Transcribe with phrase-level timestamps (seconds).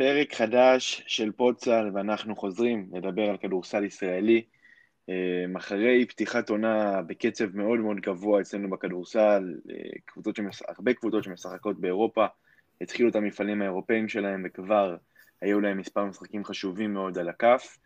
[0.00, 4.44] פרק חדש של פודסל, ואנחנו חוזרים לדבר על כדורסל ישראלי.
[5.08, 10.62] אה, אחרי פתיחת עונה בקצב מאוד מאוד גבוה אצלנו בכדורסל, אה, קבוצות שמש...
[10.68, 12.26] הרבה קבוצות שמשחקות באירופה,
[12.80, 14.96] התחילו את המפעלים האירופאים שלהם וכבר
[15.42, 17.78] היו להם מספר משחקים חשובים מאוד על הכף.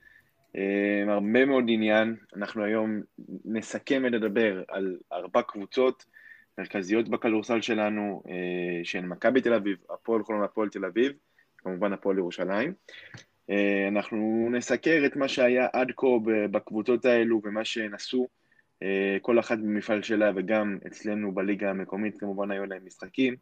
[0.56, 3.00] אה, הרבה מאוד עניין, אנחנו היום
[3.44, 6.04] נסכם ונדבר על ארבע קבוצות
[6.58, 8.22] מרכזיות בכדורסל שלנו,
[8.84, 11.12] שהן מכבי תל אביב, הפועל חולון, הפועל תל אביב,
[11.64, 12.73] כמובן הפועל ירושלים.
[13.50, 16.07] אה, אנחנו נסקר את מה שהיה עד כה
[16.50, 18.27] בקבוצות האלו ומה שנסו,
[18.82, 23.37] אה, כל אחת במפעל שלה וגם אצלנו בליגה המקומית כמובן היו להם משחקים.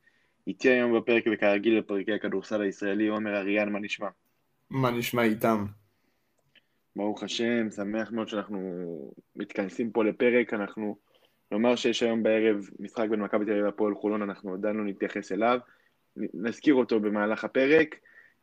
[0.47, 4.09] איתי היום בפרק וכרגיל בפרקי הכדורסל הישראלי, עומר אריאן, מה נשמע?
[4.71, 5.65] מה נשמע איתם?
[6.97, 10.97] ברוך השם, שמח מאוד שאנחנו מתכנסים פה לפרק, אנחנו
[11.53, 15.33] נאמר שיש היום בערב משחק בין מכבי תל אביב והפועל חולון, אנחנו עדיין לא נתייחס
[15.33, 15.59] אליו,
[16.17, 17.97] נזכיר אותו במהלך הפרק.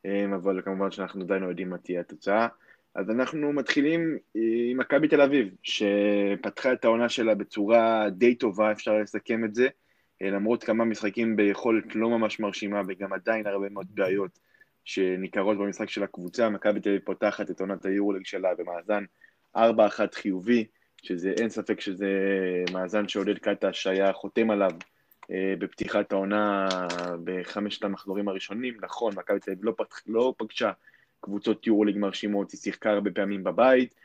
[0.06, 2.48] אמ, אבל כמובן שאנחנו עדיין לא יודעים מה תהיה התוצאה.
[2.96, 8.98] אז אנחנו מתחילים עם מכבי תל אביב, שפתחה את העונה שלה בצורה די טובה, אפשר
[8.98, 9.68] לסכם את זה,
[10.22, 14.40] אה, למרות כמה משחקים ביכולת לא ממש מרשימה וגם עדיין הרבה מאוד בעיות
[14.86, 16.50] שניכרות במשחק של הקבוצה.
[16.50, 19.04] מכבי תל אביב פותחת את עונת היורוליג שלה במאזן
[19.58, 19.60] 4-1
[20.14, 20.66] חיובי,
[21.02, 22.10] שזה אין ספק שזה
[22.74, 24.99] מאזן שעודד קטש היה חותם עליו אה,
[25.60, 26.68] בפתיחת העונה
[27.24, 28.78] בחמשת המחזורים הראשונים.
[28.82, 30.72] נכון, מכבי תל אביב לא, פתח, לא פגשה
[31.22, 33.96] קבוצות יורוליג מרשימות, היא שיחקה הרבה פעמים בבית,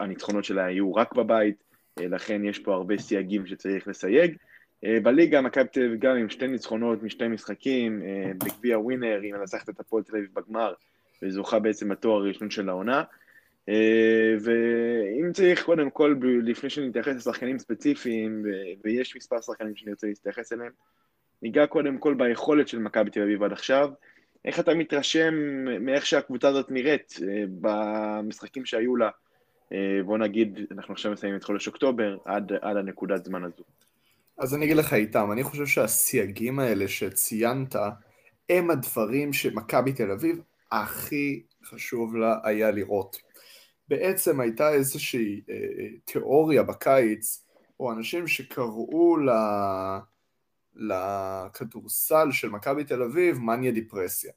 [0.00, 1.64] הניצחונות שלה היו רק בבית,
[2.00, 4.36] אה, לכן יש פה הרבה סייגים שצריך לסייג.
[4.84, 8.02] אה, בליגה מכבי תל אביב גם עם שתי ניצחונות משתי משחקים,
[8.38, 10.72] בגביע ווינר, היא מנצחת את הפועל תל אביב בגמר,
[11.22, 13.02] וזוכה בעצם בתואר הראשון של העונה.
[13.68, 18.44] אה, ואם צריך, קודם כל, לפני שנתייחס לשחקנים ספציפיים,
[18.84, 20.72] ויש מספר שחקנים שאני רוצה להתייחס אליהם,
[21.42, 23.90] ניגע קודם כל ביכולת של מכבי תל אביב עד עכשיו.
[24.44, 25.34] איך אתה מתרשם
[25.80, 29.10] מאיך שהקבוצה הזאת נראית אה, במשחקים שהיו לה,
[29.72, 33.62] אה, בוא נגיד, אנחנו עכשיו מסיימים את חודש אוקטובר, עד, עד הנקודת זמן הזו.
[34.38, 37.76] אז אני אגיד לך איתם, אני חושב שהסייגים האלה שציינת,
[38.50, 40.40] הם הדברים שמכבי תל אביב
[40.72, 43.16] הכי חשוב לה היה לראות.
[43.88, 47.44] בעצם הייתה איזושהי אה, אה, תיאוריה בקיץ,
[47.80, 49.16] או אנשים שקראו.
[50.76, 54.32] לכדורסל של מכבי תל אביב מניה דיפרסיה.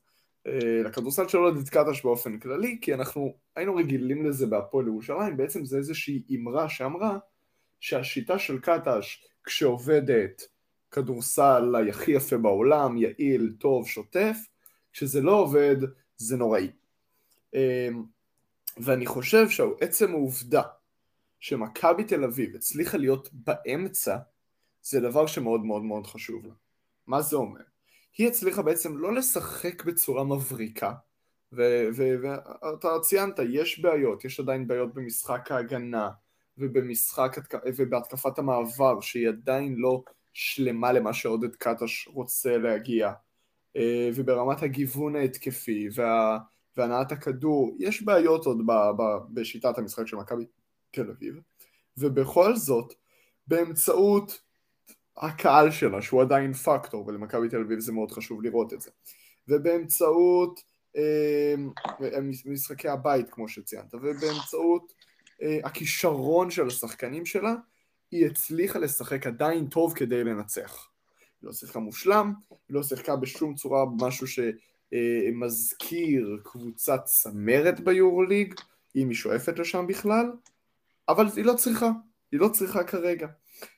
[0.48, 5.66] אה, לכדורסל של עודד קטש באופן כללי, כי אנחנו היינו רגילים לזה בהפועל ירושלים, בעצם
[5.66, 7.18] זה איזושהי אמרה שאמרה
[7.80, 10.42] שהשיטה של קטש כשעובדת
[10.92, 14.38] כדורסל הכי יפה בעולם, יעיל, טוב, שוטף,
[14.94, 15.76] כשזה לא עובד
[16.18, 16.72] זה נוראי.
[18.80, 20.62] ואני חושב שעצם העובדה
[21.40, 24.18] שמכבי תל אביב הצליחה להיות באמצע,
[24.82, 26.54] זה דבר שמאוד מאוד מאוד חשוב לה.
[27.08, 27.62] מה זה אומר?
[28.18, 30.94] היא הצליחה בעצם לא לשחק בצורה מבריקה,
[31.52, 36.10] ואתה ציינת, יש בעיות, יש עדיין בעיות במשחק ההגנה,
[36.58, 37.38] ובמשחק,
[37.78, 43.12] ובהתקפת המעבר, שהיא עדיין לא שלמה למה שעודד קטש רוצה להגיע,
[43.76, 46.38] אה, וברמת הגיוון ההתקפי, וה...
[46.78, 50.46] והנעת הכדור, יש בעיות עוד ב, ב, בשיטת המשחק של מכבי
[50.92, 51.40] תל אביב,
[51.98, 52.94] ובכל זאת,
[53.48, 54.42] באמצעות
[55.18, 58.92] הקהל שלה, שהוא עדיין פקטור, ולמכבי תל אביב זה מאוד חשוב לראות את זה,
[59.48, 60.64] ובאמצעות
[60.98, 61.56] אה,
[62.46, 64.94] משחקי הבית, כמו שציינת, ובאמצעות
[65.42, 67.54] אה, הכישרון של השחקנים שלה,
[68.12, 70.90] היא הצליחה לשחק עדיין טוב כדי לנצח.
[71.42, 74.40] היא לא שיחקה מושלם, היא לא שיחקה בשום צורה משהו ש...
[74.94, 78.54] אה, מזכיר קבוצת צמרת ביורוליג,
[78.96, 80.32] אם היא שואפת לשם בכלל,
[81.10, 81.92] אבל היא לא צריכה,
[82.32, 83.28] היא לא צריכה כרגע.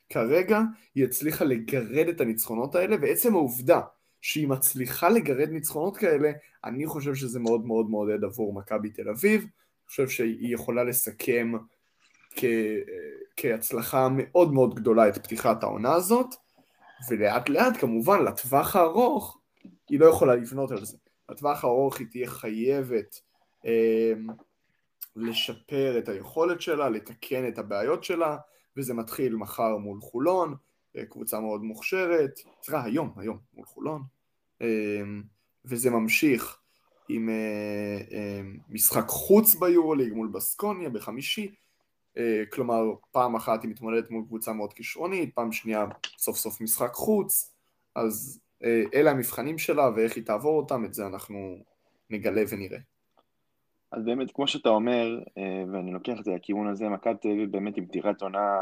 [0.09, 0.61] כרגע
[0.95, 3.81] היא הצליחה לגרד את הניצחונות האלה, ועצם העובדה
[4.21, 6.31] שהיא מצליחה לגרד ניצחונות כאלה,
[6.65, 11.53] אני חושב שזה מאוד מאוד מעודד עבור מכבי תל אביב, אני חושב שהיא יכולה לסכם
[12.35, 12.45] כ...
[13.37, 16.35] כהצלחה מאוד מאוד גדולה את פתיחת העונה הזאת,
[17.09, 19.38] ולאט לאט כמובן לטווח הארוך
[19.89, 20.97] היא לא יכולה לבנות על זה.
[21.29, 23.19] בטווח הארוך היא תהיה חייבת
[23.65, 24.13] אה,
[25.15, 28.37] לשפר את היכולת שלה, לתקן את הבעיות שלה,
[28.77, 30.55] וזה מתחיל מחר מול חולון,
[30.97, 34.03] אה, קבוצה מאוד מוכשרת, סליחה, היום, היום, מול חולון,
[34.61, 35.01] אה,
[35.65, 36.59] וזה ממשיך
[37.09, 41.55] עם אה, אה, משחק חוץ ביורוליג מול בסקוניה בחמישי,
[42.17, 45.85] אה, כלומר פעם אחת היא מתמודדת מול קבוצה מאוד כישרונית, פעם שנייה
[46.17, 47.53] סוף סוף משחק חוץ,
[47.95, 48.39] אז
[48.93, 51.57] אלה המבחנים שלה ואיך היא תעבור אותם, את זה אנחנו
[52.09, 52.79] נגלה ונראה.
[53.91, 57.51] אז באמת, כמו שאתה אומר, אה, ואני לוקח את זה לכיוון הזה, מכבי תל אביב
[57.51, 58.55] באמת עם פתיחת עונה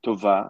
[0.00, 0.42] טובה,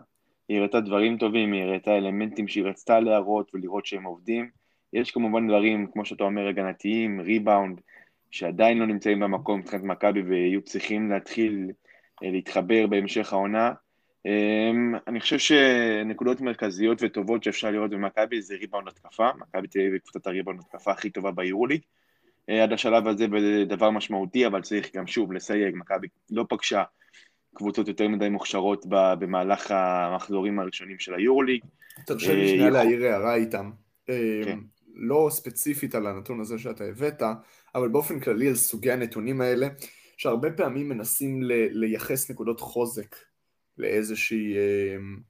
[0.48, 4.50] היא הראתה דברים טובים, היא הראתה אלמנטים שהיא רצתה להראות ולראות שהם עובדים,
[4.92, 7.80] יש כמובן דברים, כמו שאתה אומר, הגנתיים, ריבאונד,
[8.30, 11.70] שעדיין לא נמצאים במקום מבחינת מכבי ויהיו צריכים להתחיל
[12.22, 13.72] אה, להתחבר בהמשך העונה.
[14.26, 19.92] אמ, אני חושב שנקודות מרכזיות וטובות שאפשר לראות במכבי זה ריבאונד התקפה, מכבי תל אביב
[19.92, 21.80] היא קבוצת הריבאונד התקפה הכי טובה ביורוליג.
[22.48, 26.82] אה, עד השלב הזה בדבר משמעותי, אבל צריך גם שוב לסייג, מכבי לא פגשה
[27.54, 31.64] קבוצות יותר מדי מוכשרות במהלך המחזורים הראשונים של היורוליג.
[32.06, 33.70] תרשה לי שנייה להעיר הערה איתם.
[34.06, 34.58] כן.
[34.94, 37.22] לא ספציפית על הנתון הזה שאתה הבאת,
[37.74, 39.68] אבל באופן כללי על סוגי הנתונים האלה,
[40.16, 43.16] שהרבה פעמים מנסים לייחס נקודות חוזק
[43.80, 45.20] לאיזושהי, אמ,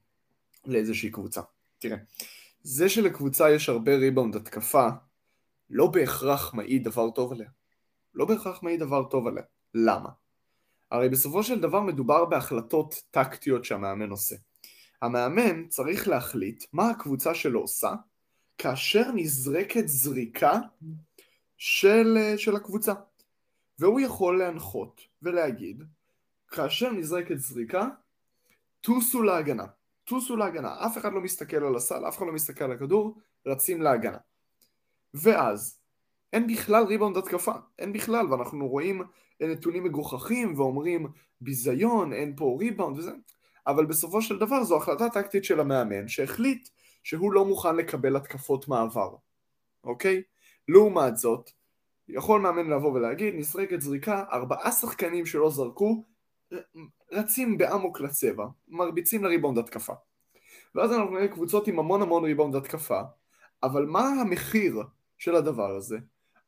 [0.67, 1.41] לאיזושהי קבוצה.
[1.79, 1.97] תראה,
[2.63, 4.89] זה שלקבוצה יש הרבה ריבאונד התקפה,
[5.71, 7.49] לא בהכרח מעיד דבר טוב עליה.
[8.15, 9.43] לא בהכרח מעיד דבר טוב עליה.
[9.75, 10.09] למה?
[10.91, 14.37] הרי בסופו של דבר מדובר בהחלטות טקטיות שהמאמן עושה.
[15.03, 17.95] המאמן צריך להחליט מה הקבוצה שלו עושה
[18.59, 20.59] כאשר נזרקת זריקה
[21.57, 22.93] של, של הקבוצה.
[23.79, 25.83] והוא יכול להנחות ולהגיד,
[26.49, 27.89] כאשר נזרקת זריקה,
[28.81, 29.65] טוסו להגנה.
[30.05, 30.87] טוסו להגנה.
[30.87, 34.19] אף אחד לא מסתכל על הסל, אף אחד לא מסתכל על הכדור, רצים להגנה.
[35.15, 35.79] ואז,
[36.33, 39.03] אין בכלל ריבאונד התקפה, אין בכלל, ואנחנו רואים
[39.41, 41.07] נתונים מגוחכים ואומרים
[41.41, 43.13] ביזיון, אין פה ריבאונד וזה,
[43.67, 46.69] אבל בסופו של דבר זו החלטה טקטית של המאמן שהחליט
[47.03, 49.15] שהוא לא מוכן לקבל התקפות מעבר,
[49.85, 50.23] אוקיי?
[50.69, 51.51] לעומת זאת,
[52.09, 56.05] יכול מאמן לבוא ולהגיד, נזרקת זריקה, ארבעה שחקנים שלא זרקו,
[57.13, 59.93] רצים באמוק לצבע, מרביצים לריבאונד התקפה.
[60.75, 63.01] ואז אנחנו נראה קבוצות עם המון המון ריבאונד התקפה,
[63.63, 64.83] אבל מה המחיר
[65.19, 65.99] של הדבר הזה?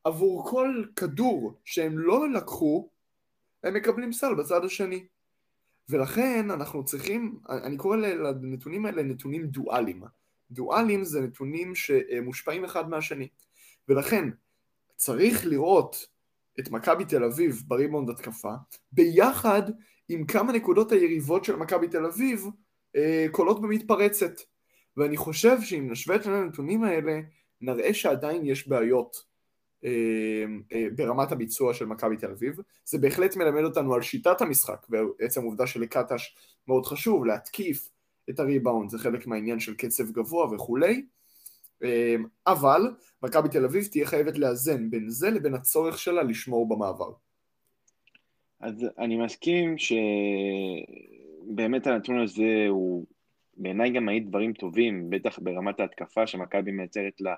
[0.04, 2.88] עבור כל כדור שהם לא לקחו,
[3.64, 5.06] הם מקבלים סל בצד השני.
[5.88, 10.02] ולכן אנחנו צריכים, אני קורא לנתונים האלה נתונים דואליים.
[10.50, 13.28] דואליים זה נתונים שמושפעים אחד מהשני.
[13.88, 14.28] ולכן
[14.96, 16.06] צריך לראות
[16.60, 18.52] את מכבי תל אביב בריבאונד התקפה,
[18.92, 19.62] ביחד
[20.08, 22.46] עם כמה נקודות היריבות של מכבי תל אביב
[22.96, 24.32] אה, קולות במתפרצת.
[24.96, 27.20] ואני חושב שאם נשווה את הנתונים האלה,
[27.60, 29.16] נראה שעדיין יש בעיות
[29.84, 32.56] אה, אה, ברמת הביצוע של מכבי תל אביב.
[32.84, 36.36] זה בהחלט מלמד אותנו על שיטת המשחק, ועצם העובדה שלקטש
[36.68, 37.88] מאוד חשוב להתקיף
[38.30, 41.06] את הריבאונד, זה חלק מהעניין של קצב גבוה וכולי.
[41.84, 42.14] אה,
[42.46, 42.82] אבל
[43.22, 47.12] מכבי תל אביב תהיה חייבת לאזן בין זה לבין הצורך שלה לשמור במעבר.
[48.60, 49.76] אז אני מסכים
[51.48, 53.06] שבאמת הנתון הזה הוא
[53.56, 57.34] בעיניי גם מעיד דברים טובים, בטח ברמת ההתקפה שמכבי מייצרת לה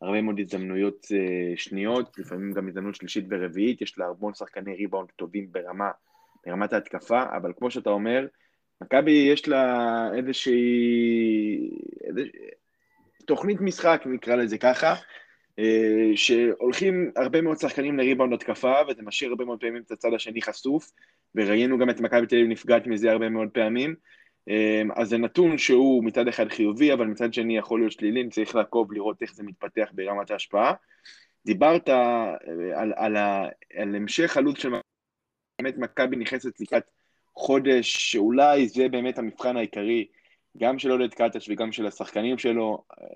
[0.00, 1.08] הרבה מאוד הזדמנויות uh,
[1.56, 5.90] שניות, לפעמים גם הזדמנות שלישית ורביעית, יש לה המון שחקני ריבאונד טובים ברמה,
[6.46, 8.26] ברמת ההתקפה, אבל כמו שאתה אומר,
[8.80, 11.70] מכבי יש לה איזושהי...
[12.04, 12.30] איזושה...
[13.28, 15.62] תוכנית משחק, נקרא לזה ככה, uh,
[16.14, 20.90] שהולכים הרבה מאוד שחקנים לריבאונד התקפה, וזה משאיר הרבה מאוד פעמים את הצד השני חשוף,
[21.34, 23.94] וראינו גם את מכבי תל אביב נפגעת מזה הרבה מאוד פעמים,
[24.48, 28.54] אמ, אז זה נתון שהוא מצד אחד חיובי, אבל מצד שני יכול להיות שלילי, צריך
[28.54, 30.72] לעקוב, לראות איך זה מתפתח ברמת ההשפעה.
[31.46, 32.34] דיברת אה,
[32.74, 33.16] על, על, על,
[33.74, 34.70] על המשך עלות של
[35.60, 36.90] באמת מכבי נכנסת לקראת
[37.34, 40.06] חודש, שאולי זה באמת המבחן העיקרי,
[40.58, 42.84] גם של עודד קטש וגם של השחקנים שלו.
[43.00, 43.06] אה,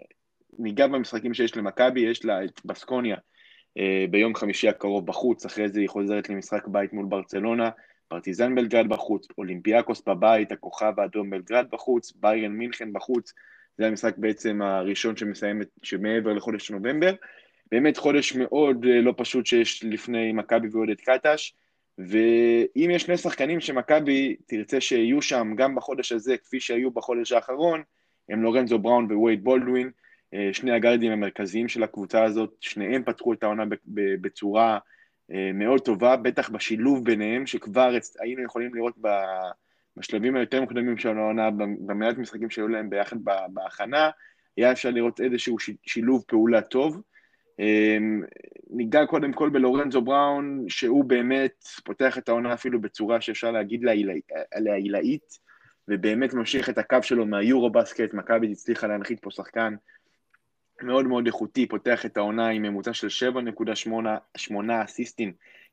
[0.58, 3.16] ניגע במשחקים שיש למכבי, יש לה את בסקוניה
[3.78, 7.70] אה, ביום חמישי הקרוב בחוץ, אחרי זה היא חוזרת למשחק בית מול ברצלונה.
[8.08, 13.32] פרטיזן בלגרד בחוץ, אולימפיאקוס בבית, הכוכב האדום בלגרד בחוץ, ביירן מינכן בחוץ,
[13.78, 17.14] זה המשחק בעצם הראשון שמסיים, שמעבר לחודש נובמבר.
[17.70, 21.52] באמת חודש מאוד אה, לא פשוט שיש לפני מכבי ועודד קטש,
[21.98, 27.82] ואם יש שני שחקנים שמכבי תרצה שיהיו שם גם בחודש הזה, כפי שהיו בחודש האחרון,
[28.28, 29.90] הם לורנזו בראון ווייד בולדווין,
[30.34, 33.64] אה, שני הגארדים המרכזיים של הקבוצה הזאת, שניהם פתחו את העונה
[34.20, 34.78] בצורה
[35.32, 38.94] אה, מאוד טובה, בטח בשילוב ביניהם, שכבר היינו יכולים לראות
[39.96, 41.50] בשלבים היותר מוקדמים של העונה,
[41.86, 43.16] במעט משחקים שהיו להם ביחד
[43.48, 44.10] בהכנה,
[44.56, 45.56] היה אפשר לראות איזשהו
[45.86, 47.02] שילוב פעולה טוב.
[47.60, 47.96] אה,
[48.70, 53.84] ניגע קודם כל בלורנזו בראון, שהוא באמת פותח את העונה אפילו בצורה שאפשר להגיד
[54.52, 55.38] עליה עילאית,
[55.88, 59.74] ובאמת ממשיך את הקו שלו מהיורו בסקט, מכבי הצליחה להנחית פה שחקן
[60.82, 63.30] מאוד מאוד איכותי, פותח את העונה עם ממוצע של
[64.36, 64.54] 7.8
[64.84, 65.32] אסיסטים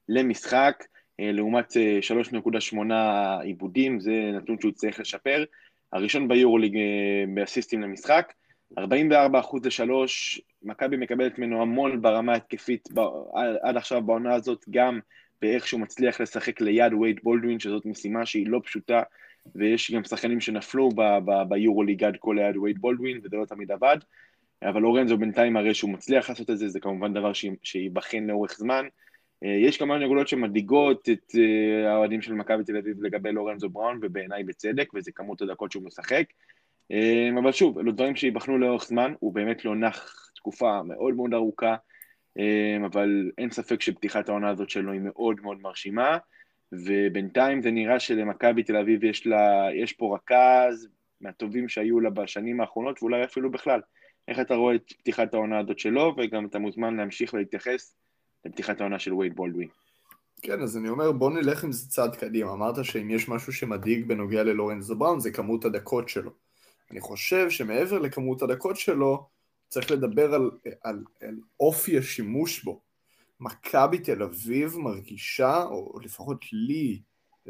[0.10, 0.84] למשחק,
[1.20, 5.44] אה, לעומת 3.8 אה, עיבודים, זה נתון שהוא צריך לשפר.
[5.94, 8.34] הראשון ביורוליג אה, באסיסטים למשחק,
[8.80, 8.82] 44%
[9.64, 12.90] ל-3, מכבי מקבלת ממנו המון ברמה התקפית
[13.62, 15.00] עד עכשיו בעונה הזאת, גם
[15.42, 19.02] באיך שהוא מצליח לשחק ליד וייד בולדווין, שזאת משימה שהיא לא פשוטה,
[19.56, 20.90] ויש גם שחקנים שנפלו
[21.50, 23.98] ביורוליג עד כה ליד וייד בולדווין, וזה לא תמיד עבד.
[24.64, 27.32] אבל לורנזו בינתיים מראה שהוא מצליח לעשות את זה, זה כמובן דבר
[27.64, 28.88] שייבחן לאורך זמן.
[29.44, 34.00] אה, יש כמה נקודות שמדאיגות את אה, האוהדים של מכבי תל אביב לגבי לורנזו בראון,
[34.02, 36.24] ובעיניי בצדק, וזה כמות הדקות שהוא משחק.
[36.92, 41.34] אה, אבל שוב, אלו דברים שייבחנו לאורך זמן, הוא באמת לא נח תקופה מאוד מאוד
[41.34, 41.76] ארוכה,
[42.86, 46.18] אבל אין ספק שפתיחת העונה הזאת שלו היא מאוד מאוד מרשימה,
[46.72, 50.88] ובינתיים זה נראה שלמכבי תל אביב יש, לה, יש פה רכז
[51.22, 53.82] מהטובים שהיו לה בשנים האחרונות, ואולי אפילו בכלל.
[54.28, 57.96] איך אתה רואה את פתיחת העונה הזאת שלו, וגם אתה מוזמן להמשיך ולהתייחס
[58.46, 59.68] לפתיחת העונה של וייד בולדווין.
[60.42, 62.52] כן, אז אני אומר, בוא נלך עם זה צעד קדימה.
[62.52, 66.32] אמרת שאם יש משהו שמדאיג בנוגע ללורנזו בראון, זה כמות הדקות שלו.
[66.92, 69.28] אני חושב שמעבר לכמות הדקות שלו,
[69.70, 70.52] צריך לדבר על,
[70.84, 72.82] על, על אופי השימוש בו.
[73.40, 77.02] מכבי תל אביב מרגישה, או לפחות לי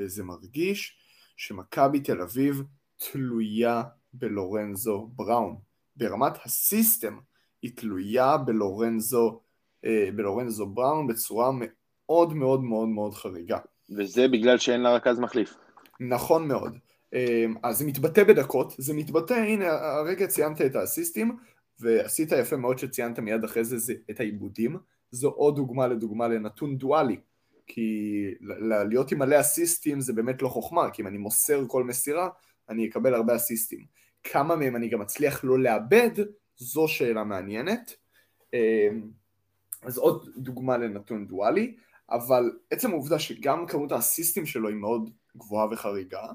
[0.05, 0.97] זה מרגיש,
[1.37, 2.63] שמכבי תל אביב
[2.97, 3.83] תלויה
[4.13, 5.55] בלורנזו בראון.
[5.95, 7.17] ברמת הסיסטם
[7.61, 9.41] היא תלויה בלורנזו,
[9.85, 13.57] אה, בלורנזו בראון בצורה מאוד מאוד מאוד מאוד חריגה.
[13.97, 15.53] וזה בגלל שאין לה רכז מחליף.
[15.99, 16.77] נכון מאוד.
[17.13, 21.37] אה, אז זה מתבטא בדקות, זה מתבטא, הנה הרגע ציינת את האסיסטים,
[21.79, 24.77] ועשית יפה מאוד שציינת מיד אחרי זה, זה את העיבודים,
[25.11, 27.19] זו עוד דוגמה לדוגמה לנתון דואלי,
[27.67, 28.23] כי
[28.89, 32.29] להיות עם מלא אסיסטים זה באמת לא חוכמה, כי אם אני מוסר כל מסירה,
[32.69, 33.85] אני אקבל הרבה אסיסטים.
[34.23, 36.11] כמה מהם אני גם אצליח לא לאבד,
[36.57, 37.95] זו שאלה מעניינת.
[38.53, 39.01] אמ,
[39.81, 41.75] אז עוד דוגמה לנתון דואלי,
[42.09, 46.25] אבל עצם העובדה שגם כמות האסיסטים שלו היא מאוד גבוהה וחריגה,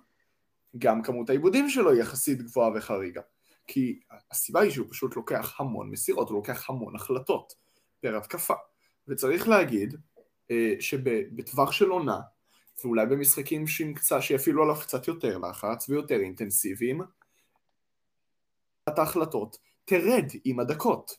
[0.78, 3.20] גם כמות העיבודים שלו היא יחסית גבוהה וחריגה.
[3.66, 7.52] כי הסיבה היא שהוא פשוט לוקח המון מסירות, הוא לוקח המון החלטות
[8.00, 8.54] פר התקפה.
[9.08, 9.94] וצריך להגיד
[10.50, 12.20] אה, שבטווח של עונה,
[12.84, 13.64] ואולי במשחקים
[14.20, 17.00] שיפעילו עליו קצת יותר לחץ ויותר אינטנסיביים,
[18.86, 21.16] ההחלטות תרד עם הדקות,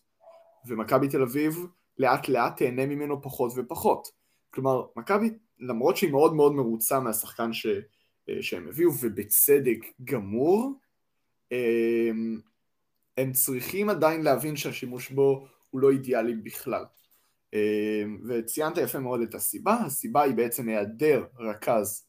[0.68, 1.66] ומכבי תל אביב
[1.98, 4.08] לאט לאט תהנה ממנו פחות ופחות.
[4.50, 7.66] כלומר, מכבי, למרות שהיא מאוד מאוד מרוצה מהשחקן ש,
[8.30, 10.80] אה, שהם הביאו, ובצדק גמור,
[12.10, 12.42] הם,
[13.18, 16.86] הם צריכים עדיין להבין שהשימוש בו הוא לא אידיאלי בכלל.
[18.28, 22.06] וציינת יפה מאוד את הסיבה, הסיבה היא בעצם היעדר רכז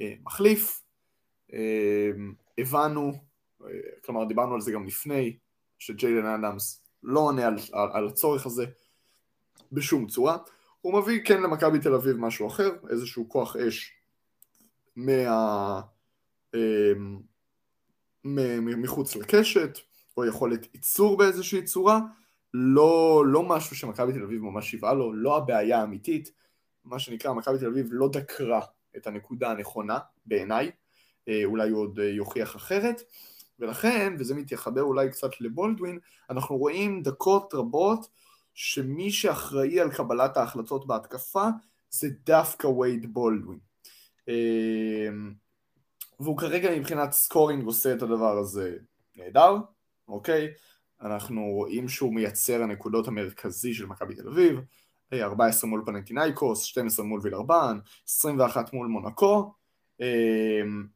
[0.00, 0.82] אה, מחליף.
[2.58, 3.12] הבנו
[4.04, 5.36] כלומר דיברנו על זה גם לפני,
[5.78, 8.66] שג'יילן אדמס לא עונה על, על, על הצורך הזה
[9.72, 10.36] בשום צורה,
[10.80, 13.92] הוא מביא כן למכבי תל אביב משהו אחר, איזשהו כוח אש
[14.96, 15.80] מה...
[18.76, 19.78] מחוץ לקשת,
[20.16, 22.00] או יכולת ייצור באיזושהי צורה,
[22.54, 26.32] לא, לא משהו שמכבי תל אביב ממש שיבעה לו, לא הבעיה האמיתית,
[26.84, 28.60] מה שנקרא מכבי תל אביב לא דקרה
[28.96, 30.70] את הנקודה הנכונה בעיניי,
[31.28, 33.02] אה, אולי הוא עוד אה, יוכיח אחרת,
[33.58, 35.98] ולכן, וזה מתחבר אולי קצת לבולדווין,
[36.30, 38.08] אנחנו רואים דקות רבות
[38.54, 41.48] שמי שאחראי על קבלת ההחלטות בהתקפה
[41.90, 43.58] זה דווקא וייד בולדווין.
[46.20, 48.76] והוא כרגע מבחינת scoring עושה את הדבר הזה
[49.16, 49.56] נהדר,
[50.08, 50.48] אוקיי?
[51.00, 54.60] אנחנו רואים שהוא מייצר הנקודות המרכזי של מכבי תל אביב,
[55.14, 59.52] 14 מול פנאתינייקוס, 12 מול וילרבן, 21 מול מונקו,
[60.00, 60.86] אמ,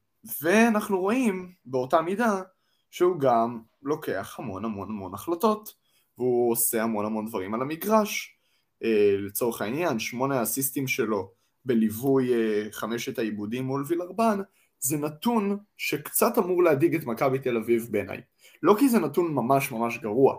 [0.42, 2.42] ואנחנו רואים באותה מידה
[2.90, 5.74] שהוא גם לוקח המון המון המון החלטות
[6.18, 8.36] והוא עושה המון המון דברים על המגרש.
[8.84, 11.32] אה, לצורך העניין שמונה האסיסטים שלו
[11.64, 14.40] בליווי אה, חמשת העיבודים מול וילרבן
[14.80, 18.20] זה נתון שקצת אמור להדאיג את מכבי תל אביב בעיניי
[18.62, 20.36] לא כי זה נתון ממש ממש גרוע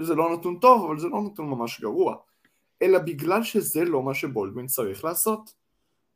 [0.00, 2.16] זה לא נתון טוב אבל זה לא נתון ממש גרוע
[2.82, 5.60] אלא בגלל שזה לא מה שבולדווין צריך לעשות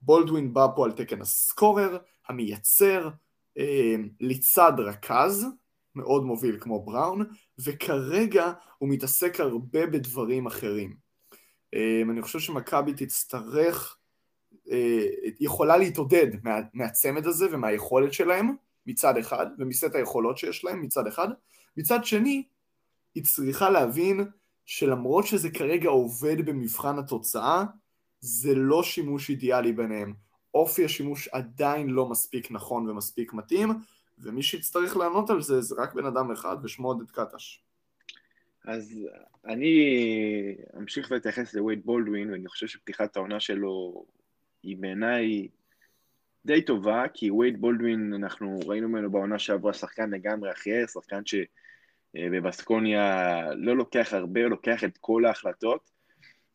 [0.05, 3.09] בולדווין בא פה על תקן הסקורר, המייצר,
[3.59, 5.47] אה, לצד רכז,
[5.95, 7.25] מאוד מוביל כמו בראון,
[7.59, 10.97] וכרגע הוא מתעסק הרבה בדברים אחרים.
[11.75, 13.99] אה, אני חושב שמכבי תצטרך,
[15.41, 18.57] יכולה להתעודד מה, מהצמד הזה ומהיכולת שלהם
[18.87, 21.29] מצד אחד, ומסט היכולות שיש להם מצד אחד,
[21.77, 22.45] מצד שני
[23.15, 24.25] היא צריכה להבין
[24.67, 27.65] שלמרות שזה כרגע עובד במבחן התוצאה,
[28.21, 30.15] זה לא שימוש אידיאלי ביניהם.
[30.55, 33.69] אופי השימוש עדיין לא מספיק נכון ומספיק מתאים,
[34.19, 37.61] ומי שיצטרך לענות על זה זה רק בן אדם אחד, ושמו עודד קטש.
[38.65, 38.95] אז
[39.47, 39.75] אני
[40.79, 44.05] אמשיך להתייחס לווייד בולדווין, ואני חושב שפתיחת העונה שלו
[44.65, 45.49] היא בעיניי
[46.45, 51.23] די טובה, כי ווייד בולדווין, אנחנו ראינו ממנו בעונה שעברה שחקן לגמרי אחר, שחקן
[52.15, 55.91] שבבסקוניה לא לוקח הרבה, לוקח את כל ההחלטות,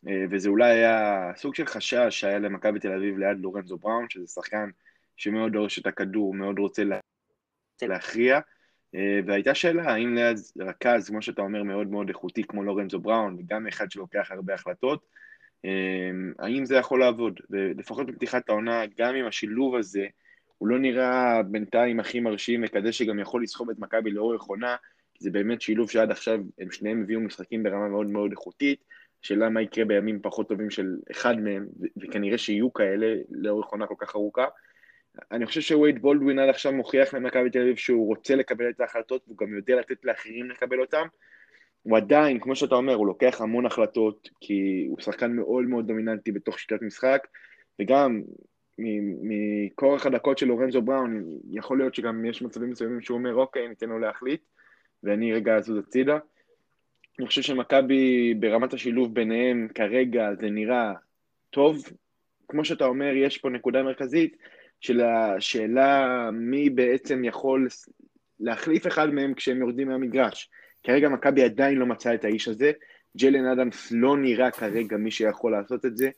[0.07, 4.27] אה, וזה אולי היה סוג של חשש שהיה למכבי תל אביב ליד לורנזו בראון, שזה
[4.27, 4.69] שחקן
[5.17, 6.99] שמאוד דורש את הכדור, מאוד רוצה לה...
[7.81, 8.39] להכריע,
[8.95, 13.35] אה, והייתה שאלה, האם ליד רכז, כמו שאתה אומר, מאוד מאוד איכותי, כמו לורנזו בראון,
[13.39, 15.28] וגם אחד שלוקח הרבה החלטות, אה,
[16.39, 17.39] האם זה יכול לעבוד?
[17.49, 20.05] ולפחות בפתיחת העונה, גם עם השילוב הזה,
[20.57, 24.75] הוא לא נראה בינתיים הכי מרשים וכזה שגם יכול לסחוב את מכבי לאורך עונה,
[25.13, 28.83] כי זה באמת שילוב שעד עכשיו הם שניהם הביאו משחקים ברמה מאוד מאוד איכותית,
[29.23, 33.95] השאלה מה יקרה בימים פחות טובים של אחד מהם, וכנראה שיהיו כאלה לאורך עונה כל
[33.97, 34.45] כך ארוכה.
[35.31, 39.23] אני חושב שווייד בולדווין עד עכשיו מוכיח למכבי תל אביב שהוא רוצה לקבל את ההחלטות,
[39.27, 41.03] והוא גם יודע לתת לאחרים לקבל אותן.
[41.83, 46.31] הוא עדיין, כמו שאתה אומר, הוא לוקח המון החלטות, כי הוא שחקן מאוד מאוד דומיננטי
[46.31, 47.27] בתוך שיטת משחק,
[47.81, 48.21] וגם
[49.21, 53.89] מכורח הדקות של לורנזו בראון, יכול להיות שגם יש מצבים מסוימים שהוא אומר, אוקיי, ניתן
[53.89, 54.41] לו להחליט,
[55.03, 56.17] ואני רגע אזוז הצידה.
[57.19, 60.93] אני חושב שמכבי ברמת השילוב ביניהם כרגע זה נראה
[61.49, 61.83] טוב.
[62.47, 64.37] כמו שאתה אומר, יש פה נקודה מרכזית
[64.81, 67.67] של השאלה מי בעצם יכול
[68.39, 70.49] להחליף אחד מהם כשהם יורדים מהמגרש.
[70.83, 72.71] כרגע מכבי עדיין לא מצאה את האיש הזה.
[73.17, 76.09] ג'לן אדמס לא נראה כרגע מי שיכול לעשות את זה.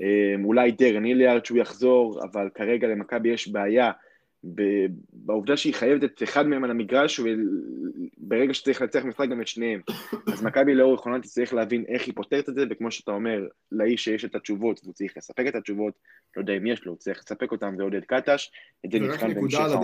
[0.00, 3.90] אמ, אולי דרן היליארד שהוא יחזור, אבל כרגע למכבי יש בעיה
[5.12, 9.80] בעובדה שהיא חייבת את אחד מהם על המגרש, וברגע שצריך לנצח משחק גם את שניהם.
[10.32, 14.04] אז מכבי לאורך עונה תצטרך להבין איך היא פותרת את זה, וכמו שאתה אומר, לאיש
[14.04, 15.94] שיש את התשובות, והוא צריך לספק את התשובות,
[16.36, 18.50] לא יודע אם יש לו, הוא צריך לספק אותם, זה עודד קטש,
[18.86, 19.76] את זה נבחן בהמשך העונה.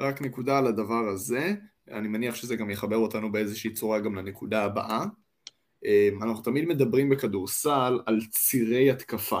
[0.00, 1.54] רק נקודה על הדבר הזה,
[1.90, 5.04] אני מניח שזה גם יחבר אותנו באיזושהי צורה גם לנקודה הבאה.
[5.84, 9.40] אמ, אנחנו תמיד מדברים בכדורסל על צירי התקפה.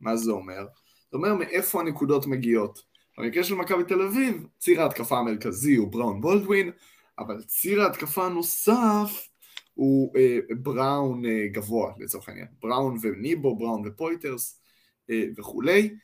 [0.00, 0.66] מה זה אומר?
[1.10, 2.82] זה אומר מאיפה הנקודות מגיעות.
[3.18, 6.70] במקרה של מכבי תל אביב, ציר ההתקפה המרכזי הוא בראון בולדווין,
[7.18, 9.28] אבל ציר ההתקפה הנוסף
[9.74, 12.46] הוא אה, בראון אה, גבוה לצורך העניין.
[12.62, 14.60] בראון וניבו, בראון ופויטרס
[15.10, 15.94] אה, וכולי,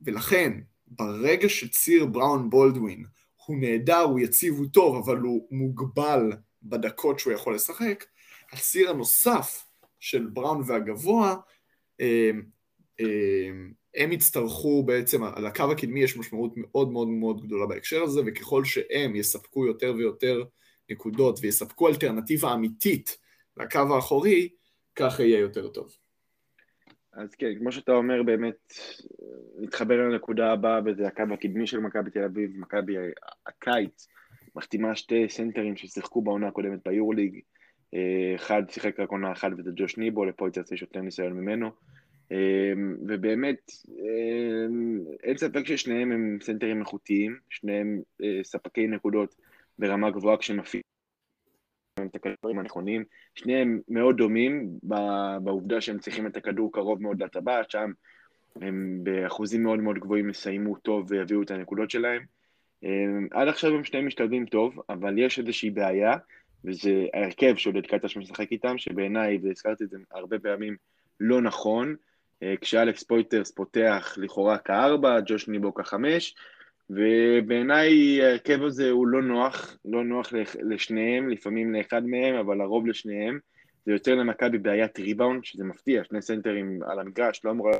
[0.00, 3.04] ולכן ברגע שציר בראון בולדווין
[3.46, 6.32] הוא נהדר, הוא יציב, הוא טוב, אבל הוא מוגבל
[6.62, 8.04] בדקות שהוא יכול לשחק,
[8.52, 9.66] הציר הנוסף
[10.00, 11.36] של בראון והגבוה
[12.00, 12.30] אה,
[13.00, 13.50] אה,
[13.94, 18.64] הם יצטרכו בעצם, על הקו הקדמי יש משמעות מאוד מאוד מאוד גדולה בהקשר הזה, וככל
[18.64, 20.44] שהם יספקו יותר ויותר
[20.90, 23.18] נקודות ויספקו אלטרנטיבה אמיתית
[23.56, 24.48] לקו האחורי,
[24.94, 25.96] ככה יהיה יותר טוב.
[27.16, 28.72] אז כן, כמו שאתה אומר, באמת,
[29.58, 32.94] נתחבר לנקודה הבאה, וזה הקו הקדמי של מכבי תל אביב, מכבי
[33.46, 34.08] הקיץ,
[34.56, 37.40] מחתימה שתי סנטרים ששיחקו בעונה הקודמת ביורוליג,
[38.34, 41.70] אחד שיחק רק עונה אחת וזה ג'וש ניבו, לפה יש יותר ניסיון ממנו.
[42.30, 49.34] אמ, ובאמת, אמ, אין ספק ששניהם הם סנטרים איכותיים, שניהם אה, ספקי נקודות
[49.78, 50.93] ברמה גבוהה כשמפעילים
[52.00, 53.04] את הכדורים הנכונים,
[53.34, 54.68] שניהם מאוד דומים
[55.42, 57.90] בעובדה שהם צריכים את הכדור קרוב מאוד לטבעת, שם
[58.60, 62.22] הם באחוזים מאוד מאוד גבוהים יסיימו טוב ויביאו את הנקודות שלהם.
[62.82, 66.16] אמ, עד עכשיו הם שניהם משתלבים טוב, אבל יש איזושהי בעיה,
[66.64, 70.76] וזה ההרכב שעודד קטש משחק איתם, שבעיניי, והזכרתי את זה הרבה פעמים,
[71.20, 71.96] לא נכון.
[72.42, 76.34] אה, כשאלכס פויטרס פותח לכאורה כארבע, ג'וש ניבו כחמש,
[76.90, 83.38] ובעיניי ההרכב הזה הוא לא נוח, לא נוח לשניהם, לפעמים לאחד מהם, אבל לרוב לשניהם.
[83.86, 87.72] זה יוצר למכבי בעיית ריבאונד, שזה מפתיע, שני סנטרים על המגרש, לא אמורה...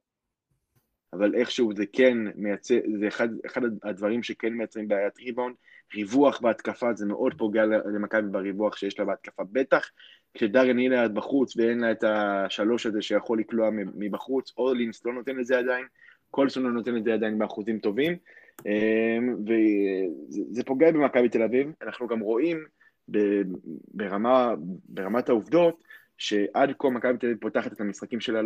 [1.12, 5.54] אבל איכשהו זה כן מייצר, זה אחד, אחד הדברים שכן מייצרים בעיית ריבאונד.
[5.94, 9.90] ריווח בהתקפה, זה מאוד פוגע למכבי בריווח שיש לה בהתקפה, בטח
[10.34, 15.46] כשדארן הילארד בחוץ ואין לה את השלוש הזה שיכול לקלוע מבחוץ, הולינס לא נותן את
[15.46, 15.86] זה עדיין,
[16.30, 18.16] קולסון לא נותן את זה עדיין באחוזים טובים,
[19.46, 21.72] וזה פוגע במכבי תל אביב.
[21.82, 22.64] אנחנו גם רואים
[23.94, 24.54] ברמה,
[24.88, 25.84] ברמת העובדות,
[26.18, 28.40] שעד כה מכבי תל אביב פותחת את המשחקים שלה,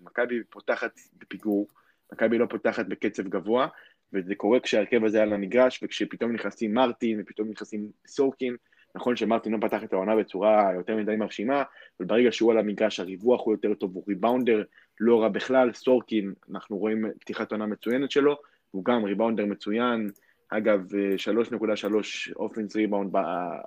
[0.00, 1.66] מכבי פותחת בפיגור,
[2.12, 3.66] מכבי לא פותחת בקצב גבוה,
[4.12, 8.56] וזה קורה כשהרכב הזה על המגרש, וכשפתאום נכנסים מרטין, ופתאום נכנסים סורקין,
[8.94, 11.62] נכון שמרטין לא פתח את העונה בצורה יותר מדי מרשימה,
[12.00, 14.62] אבל ברגע שהוא על המגרש הריווח הוא יותר טוב, הוא ריבאונדר
[15.00, 18.36] לא רע בכלל, סורקין, אנחנו רואים פתיחת עונה מצוינת שלו,
[18.70, 20.10] הוא גם ריבאונדר מצוין,
[20.48, 23.12] אגב, 3.3 אופנס ריבאונד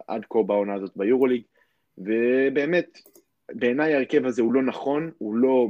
[0.08, 1.42] עד כה בעונה הזאת ביורוליג,
[1.98, 2.98] ובאמת,
[3.52, 5.68] בעיניי ההרכב הזה הוא לא נכון, הוא לא...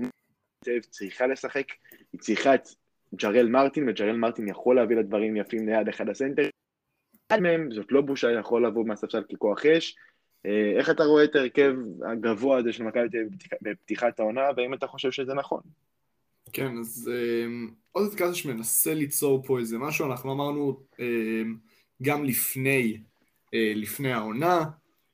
[0.90, 1.66] צריכה לשחק,
[2.14, 2.68] היא צריכה את
[3.16, 6.50] ג'רל מרטין, וג'רל מרטין יכול להביא לדברים יפים ליד אחד הסנטר.
[7.28, 9.96] אחד מהם, זאת לא בושה, יכול לבוא מהספסל ככוח אש.
[10.46, 11.74] אה, איך אתה רואה את ההרכב
[12.12, 13.30] הגבוה הזה של מכבי תל אביב
[13.62, 15.62] בפתיחת העונה, והאם אתה חושב שזה נכון?
[16.54, 17.12] כן, אז
[17.92, 21.06] עוד את קאטש מנסה ליצור פה איזה משהו, אנחנו אמרנו אה,
[22.02, 22.98] גם לפני,
[23.54, 24.64] אה, לפני העונה,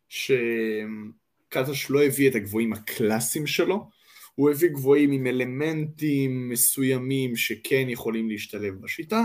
[0.10, 3.90] שקאטש לא הביא את הגבוהים הקלאסיים שלו,
[4.36, 9.24] הוא הביא גבוהים עם אלמנטים מסוימים שכן יכולים להשתלב בשיטה,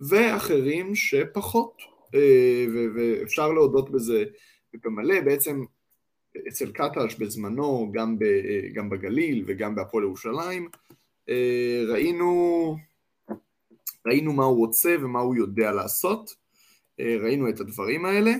[0.00, 1.82] ואחרים שפחות.
[2.14, 4.24] אה, ואפשר להודות בזה
[4.84, 5.64] במלא, בעצם
[6.48, 8.16] אצל קטש בזמנו, גם,
[8.74, 10.68] גם בגליל וגם בהפועל ירושלים,
[11.88, 12.76] ראינו,
[14.06, 16.34] ראינו מה הוא רוצה ומה הוא יודע לעשות,
[17.00, 18.32] אה, ראינו את הדברים האלה,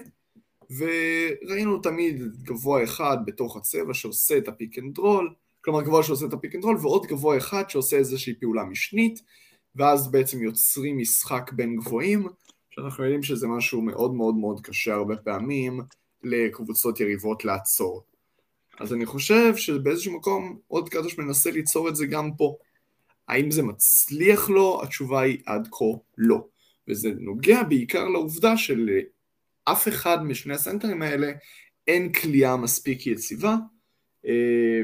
[0.77, 6.27] וראינו תמיד גבוה אחד בתוך הצבע שעושה את ה pick and roll, כלומר גבוה שעושה
[6.27, 9.23] את ה pick and roll, ועוד גבוה אחד שעושה איזושהי פעולה משנית,
[9.77, 12.29] ואז בעצם יוצרים משחק בין גבוהים,
[12.71, 15.81] שאנחנו יודעים שזה משהו מאוד מאוד מאוד קשה הרבה פעמים
[16.23, 18.05] לקבוצות יריבות לעצור.
[18.81, 22.57] אז אני חושב שבאיזשהו מקום עוד קדוש מנסה ליצור את זה גם פה.
[23.33, 24.81] האם זה מצליח לו?
[24.83, 25.85] התשובה היא עד כה
[26.19, 26.47] לא.
[26.89, 31.33] וזה נוגע בעיקר לעובדה שלאף אחד משני הסנטרים האלה
[31.87, 33.57] אין כליאה מספיק יציבה,
[34.27, 34.83] אה,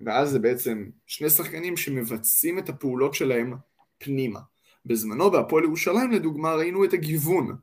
[0.00, 3.54] ואז זה בעצם שני שחקנים שמבצעים את הפעולות שלהם
[3.98, 4.40] פנימה.
[4.86, 7.56] בזמנו בהפועל ירושלים לדוגמה ראינו את הגיוון.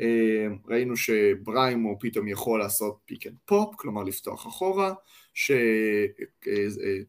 [0.00, 4.94] אה, ראינו שבריימו פתאום יכול לעשות pick and pop, כלומר לפתוח אחורה,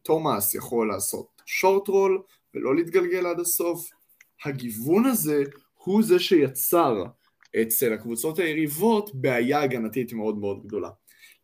[0.06, 2.22] שתומאס יכול לעשות short roll
[2.54, 3.90] ולא להתגלגל עד הסוף.
[4.44, 5.42] הגיוון הזה
[5.74, 7.04] הוא זה שיצר
[7.62, 10.90] אצל הקבוצות היריבות בעיה הגנתית מאוד מאוד גדולה.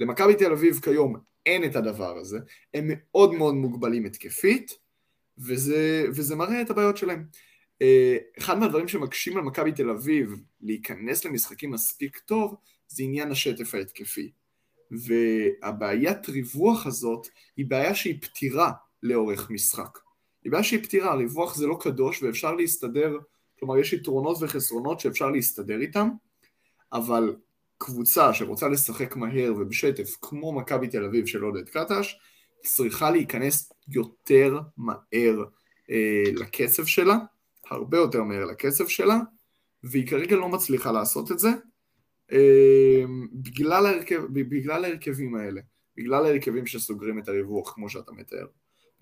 [0.01, 2.39] למכבי תל אביב כיום אין את הדבר הזה,
[2.75, 4.79] הם מאוד מאוד מוגבלים התקפית,
[5.39, 7.27] וזה, וזה מראה את הבעיות שלהם.
[7.83, 12.55] אה, אחד מהדברים שמקשים על מכבי תל אביב להיכנס למשחקים מספיק טוב,
[12.89, 14.31] זה עניין השטף ההתקפי.
[14.91, 19.99] והבעיית ריווח הזאת היא בעיה שהיא פתירה לאורך משחק.
[20.45, 23.19] היא בעיה שהיא פתירה, ריווח זה לא קדוש ואפשר להסתדר,
[23.59, 26.09] כלומר יש יתרונות וחסרונות שאפשר להסתדר איתם,
[26.93, 27.37] אבל
[27.79, 32.19] קבוצה שרוצה לשחק מהר ובשטף כמו מכבי תל אביב של עודד קטש,
[32.63, 35.45] צריכה להיכנס יותר מהר
[35.91, 37.19] אה, לקצב שלה,
[37.71, 39.19] הרבה יותר מהר לקצב שלה,
[39.85, 41.51] והיא כרגע לא מצליחה לעשות את זה
[42.33, 45.61] אה, בגלל, ההרכב, בגלל ההרכבים האלה,
[45.97, 48.47] בגלל ההרכבים שסוגרים את הריווח כמו שאתה מתאר.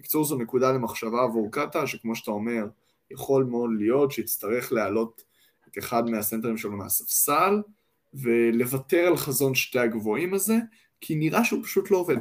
[0.03, 2.65] בקצור זו נקודה למחשבה עבור קאטה, שכמו שאתה אומר,
[3.11, 5.23] יכול מאוד להיות שיצטרך להעלות
[5.69, 7.63] את אחד מהסנטרים שלו מהספסל,
[8.15, 10.55] ולוותר על חזון שתי הגבוהים הזה,
[11.01, 12.17] כי נראה שהוא פשוט לא עובד.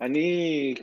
[0.00, 0.74] אני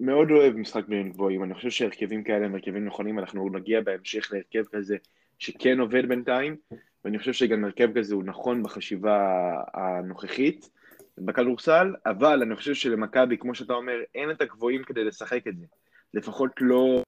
[0.00, 4.32] מאוד אוהב משחק בין גבוהים, אני חושב שהרכבים כאלה הם הרכבים נכונים, אנחנו נגיע בהמשך
[4.32, 4.96] להרכב כזה
[5.38, 6.56] שכן עובד בינתיים,
[7.04, 10.70] ואני חושב שגם הרכב כזה הוא נכון בחשיבה הנוכחית
[11.18, 15.66] בכדורסל, אבל אני חושב שלמכבי, כמו שאתה אומר, אין את הגבוהים כדי לשחק את זה.
[16.14, 17.02] לפחות לא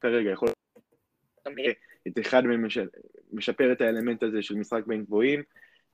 [0.00, 0.48] כרגע, יכול
[1.46, 1.76] להיות
[2.08, 2.66] את אחד מהם
[3.32, 5.42] משפר את האלמנט הזה של משחק בין גבוהים.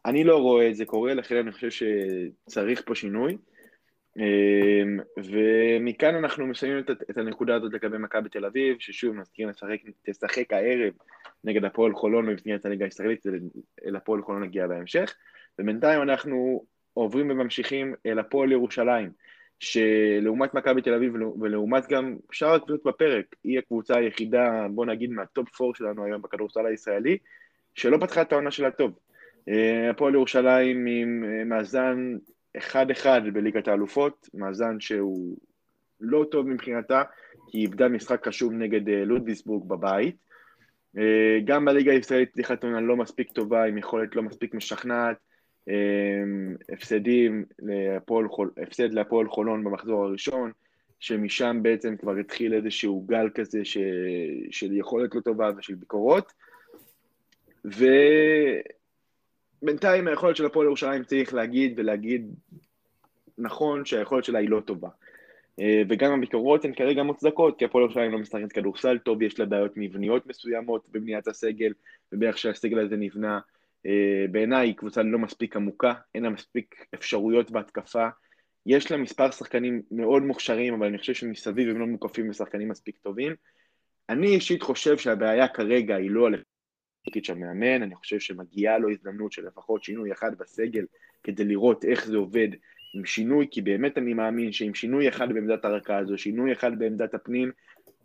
[0.06, 3.37] אני לא רואה את זה קורה, לכן אני חושב שצריך פה שינוי.
[4.16, 10.52] אמ, ומכאן אנחנו מסיימים את, הנקודה הזאת לגבי מכבי תל אביב, ששוב מזכירים לשחק, תשחק
[10.52, 10.92] הערב
[11.44, 13.26] נגד הפועל חולון במסגרת הליגה הישראלית,
[13.87, 15.14] אל הפועל חולון נגיע בהמשך,
[15.59, 16.64] ובינתיים אנחנו
[16.96, 19.11] עוברים וממשיכים אל הפועל ירושלים,
[19.61, 25.61] שלעומת מכבי תל אביב ולעומת גם שאר הקבוצות בפרק, היא הקבוצה היחידה, בוא נגיד, מהטופ
[25.61, 27.18] 4 שלנו היום בכדורסל הישראלי,
[27.74, 28.98] שלא פתחה את העונה שלה טוב.
[29.48, 32.16] אה, הפועל ירושלים עם אה, מאזן
[32.59, 35.37] 1-1 בליגת האלופות, מאזן שהוא
[36.00, 37.02] לא טוב מבחינתה,
[37.50, 40.26] כי היא איבדה משחק חשוב נגד אה, לודוויסבורג בבית.
[41.44, 45.16] גם בליגה הישראלית פתיחת עונה לא מספיק טובה, עם יכולת לא מספיק משכנעת,
[46.72, 48.26] הפסדים להפועל,
[48.62, 50.52] הפסד להפועל חולון במחזור הראשון,
[51.00, 53.79] שמשם בעצם כבר התחיל איזשהו גל כזה ש...
[54.50, 56.33] של יכולת לא טובה ושל ביקורות.
[59.62, 62.35] ובינתיים היכולת של הפועל ירושלים צריך להגיד ולהגיד
[63.38, 64.88] נכון שהיכולת שלה היא לא טובה.
[65.88, 69.72] וגם הביקורות הן כרגע מוצדקות, כי הפועל ירושלים לא משחקת כדורסל טוב, יש לה בעיות
[69.76, 71.72] מבניות מסוימות בבניית הסגל,
[72.12, 73.40] ובאיך שהסגל הזה נבנה.
[74.31, 78.09] בעיניי היא קבוצה לא מספיק עמוקה, אין לה מספיק אפשרויות בהתקפה.
[78.66, 82.99] יש לה מספר שחקנים מאוד מוכשרים, אבל אני חושב שמסביב הם לא מוקפים בשחקנים מספיק
[82.99, 83.35] טובים.
[84.09, 86.42] אני אישית חושב שהבעיה כרגע היא לא על
[87.22, 90.85] של המאמן, אני חושב שמגיעה לו הזדמנות של לפחות שינוי אחד בסגל
[91.22, 92.49] כדי לראות איך זה עובד
[92.94, 97.14] עם שינוי, כי באמת אני מאמין שעם שינוי אחד בעמדת הרכה הזו, שינוי אחד בעמדת
[97.14, 97.51] הפנים,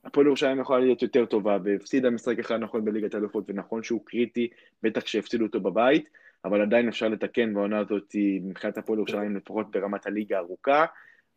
[0.05, 4.47] הפועל ירושלים יכולה להיות יותר טובה, והפסידה משחק אחד נכון בליגת האלופות, ונכון שהוא קריטי,
[4.83, 6.09] בטח שהפסידו אותו בבית,
[6.45, 10.85] אבל עדיין אפשר לתקן בעונה הזאת מבחינת הפועל ירושלים, לפחות ברמת הליגה הארוכה,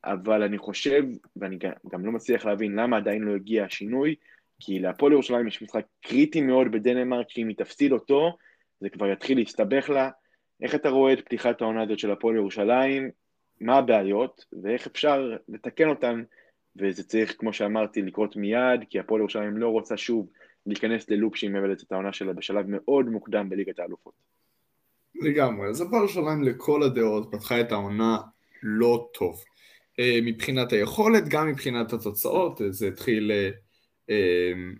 [0.04, 1.04] אבל אני חושב,
[1.36, 4.14] ואני גם לא מצליח להבין למה עדיין לא הגיע השינוי,
[4.60, 8.36] כי להפועל ירושלים יש משחק קריטי מאוד בדנמרק, שאם היא תפסיד אותו,
[8.80, 10.10] זה כבר יתחיל להסתבך לה.
[10.62, 13.10] איך אתה רואה את פתיחת העונה הזאת של הפועל ירושלים,
[13.60, 16.22] מה הבעיות, ואיך אפשר לתקן אותן
[16.76, 20.28] וזה צריך, כמו שאמרתי, לקרות מיד, כי הפועל ירושלים לא רוצה שוב
[20.66, 24.12] להיכנס ללופ שהיא מאבדת את העונה שלה בשלב מאוד מוקדם בליגת האלופות.
[25.14, 28.18] לגמרי, אז הפועל ירושלים לכל הדעות פתחה את העונה
[28.62, 29.44] לא טוב.
[29.98, 33.50] אה, מבחינת היכולת, גם מבחינת התוצאות, זה התחיל אה,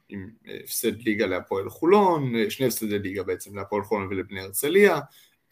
[0.08, 0.30] עם
[0.62, 5.00] הפסד ליגה להפועל חולון, שני הפסדי ליגה בעצם להפועל חולון ולבני הרצליה,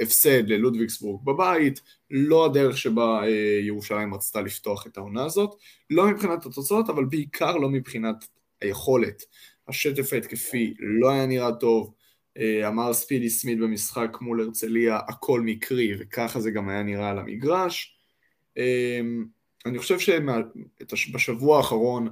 [0.02, 5.54] הפסד ללודוויגסבורג בבית, לא הדרך שבה אה, ירושלים רצתה לפתוח את העונה הזאת,
[5.90, 8.24] לא מבחינת התוצאות, אבל בעיקר לא מבחינת
[8.60, 9.22] היכולת.
[9.68, 11.94] השטף ההתקפי לא היה נראה טוב,
[12.38, 17.18] אה, אמר ספידי סמית במשחק מול הרצליה, הכל מקרי, וככה זה גם היה נראה על
[17.18, 17.96] המגרש.
[18.58, 19.00] אה,
[19.66, 19.98] אני חושב
[20.94, 22.08] שבשבוע האחרון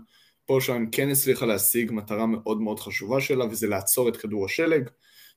[0.46, 4.88] פולשן כן הצליחה להשיג מטרה מאוד מאוד חשובה שלה, וזה לעצור את כדור השלג.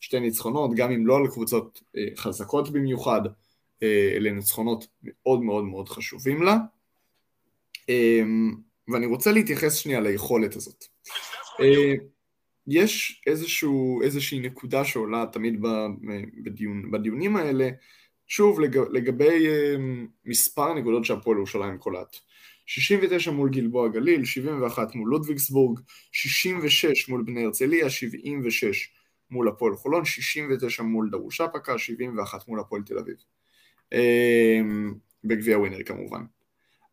[0.04, 3.22] שתי ניצחונות, גם אם לא על קבוצות אה, חזקות במיוחד,
[3.84, 6.58] אה, אלה ניצחונות מאוד מאוד מאוד חשובים לה.
[7.90, 8.56] אמ,
[8.88, 10.86] ואני רוצה להתייחס שנייה ליכולת הזאת.
[11.60, 11.94] אה,
[12.68, 15.62] יש איזשהו, איזושהי נקודה שעולה תמיד
[16.44, 17.70] בדיון, בדיונים האלה,
[18.28, 18.60] שוב
[18.92, 19.48] לגבי
[20.26, 22.16] מספר נקודות שהפועל ירושלים קולט.
[22.66, 25.80] 69 מול גלבוע גליל, 71 מול לודוויגסבורג,
[26.12, 28.90] 66 מול בני הרצליה, 76
[29.34, 33.16] מול הפועל חולון, 69 מול דרושה פקה, 71 מול הפועל תל אביב.
[33.92, 34.94] אמ,
[35.24, 36.22] בגביע ווינר כמובן.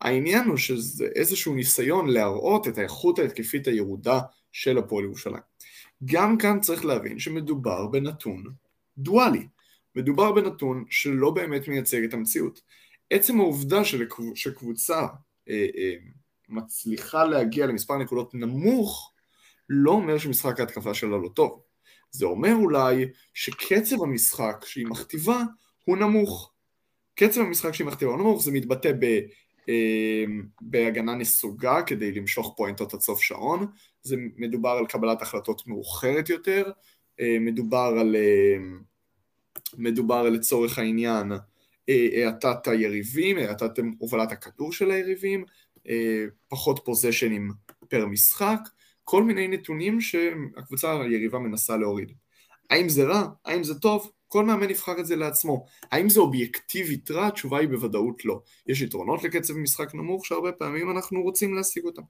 [0.01, 4.21] העניין הוא שזה איזשהו ניסיון להראות את האיכות ההתקפית הירודה
[4.53, 5.43] של הפועל ירושלים.
[6.05, 8.45] גם כאן צריך להבין שמדובר בנתון
[8.99, 9.47] דואלי.
[9.97, 12.61] מדובר בנתון שלא באמת מייצג את המציאות.
[13.11, 13.81] עצם העובדה
[14.35, 15.01] שקבוצה
[15.49, 15.95] אה, אה,
[16.49, 19.13] מצליחה להגיע למספר נקודות נמוך,
[19.69, 21.63] לא אומר שמשחק ההתקפה שלה לא טוב.
[22.11, 25.43] זה אומר אולי שקצב המשחק שהיא מכתיבה
[25.85, 26.53] הוא נמוך.
[27.15, 29.05] קצב המשחק שהיא מכתיבה הוא נמוך, זה מתבטא ב,
[29.69, 30.25] אה,
[30.61, 33.67] בהגנה נסוגה כדי למשוך פואנטות עד סוף שעון,
[34.03, 36.71] זה מדובר על קבלת החלטות מאוחרת יותר,
[37.21, 38.57] אה, מדובר על, אה,
[39.79, 41.33] מדובר לצורך העניין
[41.89, 45.45] אה, האטת היריבים, האטת הובלת הכדור של היריבים,
[45.89, 47.51] אה, פחות פוזיישנים
[47.89, 48.61] פר משחק,
[49.11, 52.13] כל מיני נתונים שהקבוצה היריבה מנסה להוריד.
[52.71, 53.29] האם זה רע?
[53.45, 54.11] האם זה טוב?
[54.29, 55.67] כל מאמן יבחר את זה לעצמו.
[55.93, 57.27] האם זה אובייקטיבית רע?
[57.27, 58.41] התשובה היא בוודאות לא.
[58.67, 62.03] יש יתרונות לקצב משחק נמוך שהרבה פעמים אנחנו רוצים להשיג אותם.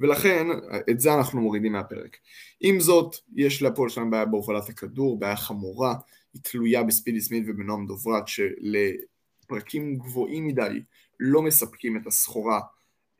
[0.00, 0.46] ולכן,
[0.90, 2.16] את זה אנחנו מורידים מהפרק.
[2.60, 5.94] עם זאת, יש להפועל שלנו בעיה בהובלת הכדור, בעיה חמורה,
[6.34, 10.80] היא תלויה בספידי סמית ובנועם דוברת, שלפרקים גבוהים מדי
[11.20, 12.60] לא מספקים את הסחורה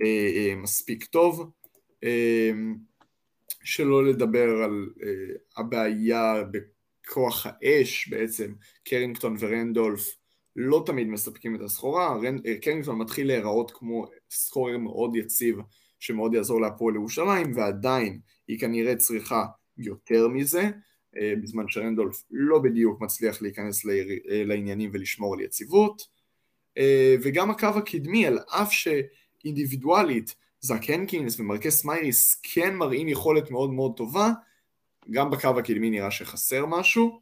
[0.03, 1.51] אה, אה, מספיק טוב.
[2.05, 2.51] אה,
[3.65, 8.53] שלא לדבר על אה, הבעיה בכוח האש בעצם,
[8.85, 10.17] קרינגטון ורנדולף
[10.57, 12.17] לא תמיד מספקים את הסחורה.
[12.47, 15.57] אה, קרינגטון מתחיל להיראות כמו סקורר מאוד יציב
[15.99, 19.45] שמאוד יעזור להפועל ירושלים ועדיין היא כנראה צריכה
[19.79, 20.71] יותר מזה
[21.17, 23.85] אה, בזמן שרנדולף לא בדיוק מצליח להיכנס
[24.29, 26.17] לעניינים ולשמור על יציבות
[27.23, 33.97] וגם הקו הקדמי על אף שאינדיבידואלית זאק הנקינס ומרקס מייריס כן מראים יכולת מאוד מאוד
[33.97, 34.31] טובה,
[35.11, 37.21] גם בקו הקדמי נראה שחסר משהו,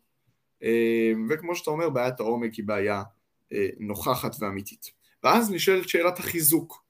[0.63, 3.03] אה, וכמו שאתה אומר, בעיית העומק היא בעיה
[3.53, 4.91] אה, נוכחת ואמיתית.
[5.25, 6.85] ואז נשאלת שאלת החיזוק,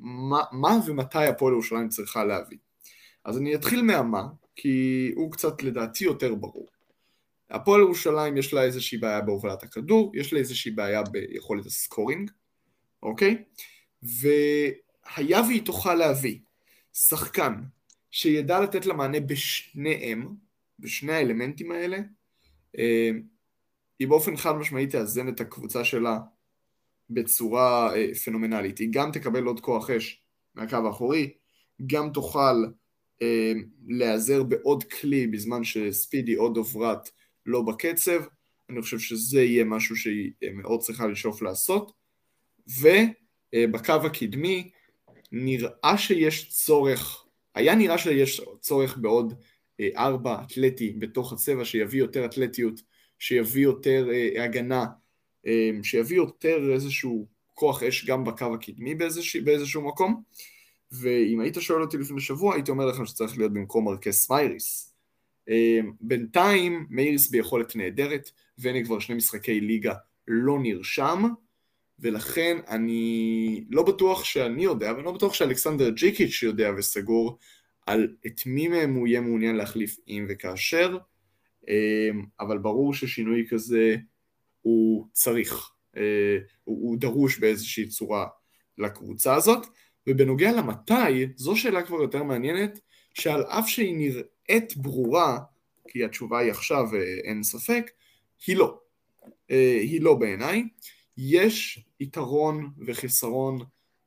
[0.00, 2.58] מה, מה ומתי הפועל ירושלים צריכה להביא.
[3.24, 6.66] אז אני אתחיל מהמה, כי הוא קצת לדעתי יותר ברור.
[7.50, 12.30] הפועל ירושלים יש לה איזושהי בעיה בהובלת הכדור, יש לה איזושהי בעיה ביכולת הסקורינג,
[13.02, 13.44] אוקיי?
[14.04, 14.28] ו...
[15.16, 16.38] היה והיא תוכל להביא
[16.92, 17.54] שחקן
[18.10, 20.26] שידע לתת לה מענה בשניהם,
[20.78, 21.98] בשני האלמנטים האלה,
[22.78, 23.10] אה,
[23.98, 26.18] היא באופן חד משמעי תאזן את הקבוצה שלה
[27.10, 28.78] בצורה אה, פנומנלית.
[28.78, 30.22] היא גם תקבל עוד כוח אש
[30.54, 31.34] מהקו האחורי,
[31.86, 32.64] גם תוכל
[33.22, 33.52] אה,
[33.86, 37.10] להיעזר בעוד כלי בזמן שספידי או דוברת
[37.46, 38.22] לא בקצב.
[38.70, 41.92] אני חושב שזה יהיה משהו שהיא מאוד צריכה לשאוף לעשות.
[42.68, 44.70] ובקו הקדמי
[45.32, 49.34] נראה שיש צורך, היה נראה שיש צורך בעוד
[49.80, 52.82] אה, ארבע אתלטי בתוך הצבע שיביא יותר אתלטיות,
[53.18, 54.86] שיביא יותר אה, הגנה,
[55.46, 60.22] אה, שיביא יותר איזשהו כוח אש גם בקו הקדמי באיזשה, באיזשהו מקום.
[60.92, 64.92] ואם היית שואל אותי לפני שבוע, הייתי אומר לך שצריך להיות במקום מרקס מייריס.
[66.00, 69.94] בינתיים מייריס ביכולת נהדרת, והנה כבר שני משחקי ליגה
[70.28, 71.22] לא נרשם,
[71.98, 77.38] ולכן אני לא בטוח שאני יודע, ואני לא בטוח שאלכסנדר ג'יקיץ' יודע וסגור
[77.86, 80.98] על את מי מהם הוא יהיה מעוניין להחליף אם וכאשר,
[81.68, 83.96] אמ, אבל ברור ששינוי כזה
[84.62, 88.26] הוא צריך, אה, הוא דרוש באיזושהי צורה
[88.78, 89.66] לקבוצה הזאת,
[90.06, 92.80] ובנוגע למתי, זו שאלה כבר יותר מעניינת,
[93.14, 95.38] שעל אף שהיא עת ברורה,
[95.88, 96.84] כי התשובה היא עכשיו,
[97.24, 97.90] אין ספק,
[98.46, 98.78] היא לא.
[99.80, 100.62] היא לא בעיניי.
[101.16, 103.58] יש יתרון וחיסרון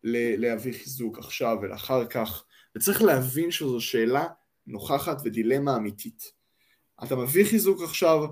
[0.04, 2.44] להביא חיזוק עכשיו ולאחר כך,
[2.76, 4.28] וצריך להבין שזו שאלה
[4.68, 6.32] נוכחת ודילמה אמיתית.
[7.04, 8.24] אתה מביא חיזוק עכשיו,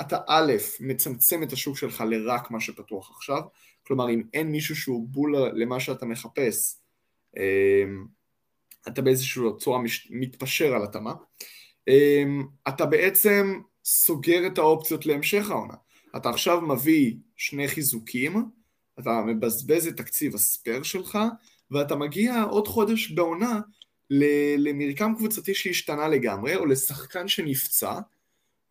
[0.00, 3.40] אתה א', מצמצם את השוק שלך לרק מה שפתוח עכשיו,
[3.86, 6.76] כלומר אם אין מישהו שהוא בול למה שאתה מחפש,
[7.36, 8.06] אמ,
[8.88, 11.12] אתה באיזושהי צורה מתפשר על התאמה,
[11.88, 15.74] אמ, אתה בעצם סוגר את האופציות להמשך העונה.
[16.16, 18.44] אתה עכשיו מביא שני חיזוקים,
[18.98, 21.18] אתה מבזבז את תקציב הספייר שלך,
[21.70, 23.60] ואתה מגיע עוד חודש בעונה
[24.58, 27.98] למרקם קבוצתי שהשתנה לגמרי, או לשחקן שנפצע,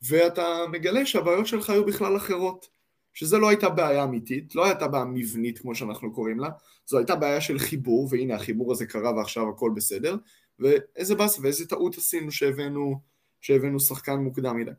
[0.02, 2.80] ואתה מגלה שהבעיות שלך היו בכלל אחרות.
[3.14, 6.50] שזה לא הייתה בעיה אמיתית, לא הייתה בעיה מבנית כמו שאנחנו קוראים לה,
[6.86, 10.16] זו הייתה בעיה של חיבור, והנה החיבור הזה קרה ועכשיו הכל בסדר,
[10.60, 13.02] ואיזה באס ואיזה טעות עשינו שהבאנו,
[13.42, 14.72] שהבאנו שחקן מוקדם מדי.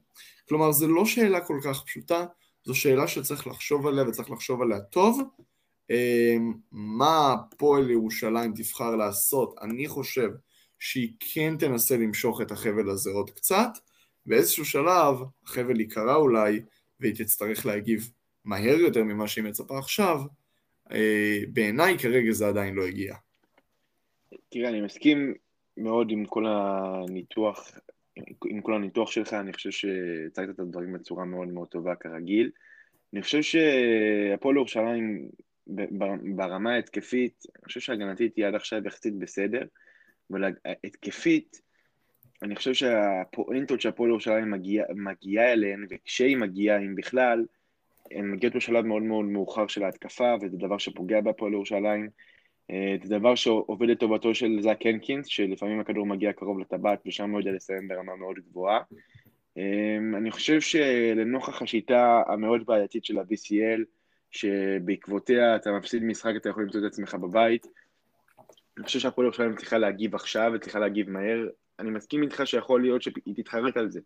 [0.49, 2.27] כלומר, זו לא שאלה כל כך פשוטה,
[2.65, 5.21] זו שאלה שצריך לחשוב עליה וצריך לחשוב עליה טוב.
[5.91, 9.55] אמ, מה הפועל ירושלים תבחר לעשות?
[9.63, 10.31] אני חושב
[10.79, 13.71] שהיא כן תנסה למשוך את החבל הזה עוד קצת,
[14.27, 16.61] באיזשהו שלב החבל ייקרא אולי,
[17.01, 18.11] והיא תצטרך להגיב
[18.45, 20.21] מהר יותר ממה שהיא מצפה עכשיו,
[20.93, 23.15] אה, בעיניי כרגע זה עדיין לא הגיע.
[24.49, 25.35] תראה, אני מסכים
[25.77, 27.71] מאוד עם כל הניתוח,
[28.47, 32.51] עם כל הניתוח שלך, אני חושב שהצגת את הדברים בצורה מאוד מאוד טובה כרגיל.
[33.13, 35.29] אני חושב שהפועל ירושלים
[36.37, 39.63] ברמה ההתקפית, אני חושב שהגנתית היא עד עכשיו יחסית בסדר,
[40.31, 40.53] אבל
[40.85, 41.61] התקפית,
[42.43, 47.45] אני חושב שהפואנטות שהפועל ירושלים מגיעה מגיע אליהן, וכשהיא מגיעה, אם בכלל,
[48.11, 52.09] הן מגיעות בשלב מאוד מאוד מאוחר של ההתקפה, וזה דבר שפוגע בהפועל ירושלים.
[52.71, 57.41] אה, זה דבר שעובד לטובתו של זאק הנקינס, שלפעמים הכדור מגיע קרוב לטבעת, ושם הוא
[57.41, 58.81] יודע לסיים ברמה מאוד גבוהה.
[59.59, 63.81] אה, אני חושב שלנוכח השיטה המאוד בעייתית של ה-BCL,
[64.31, 67.67] שבעקבותיה אתה מפסיד משחק, אתה יכול למצוא את עצמך בבית,
[68.77, 71.49] אני חושב שהפועל ירושלים צריכה להגיב עכשיו וצריכה להגיב מהר.
[71.79, 74.01] אני מסכים איתך שיכול להיות שהיא תתחרט על זה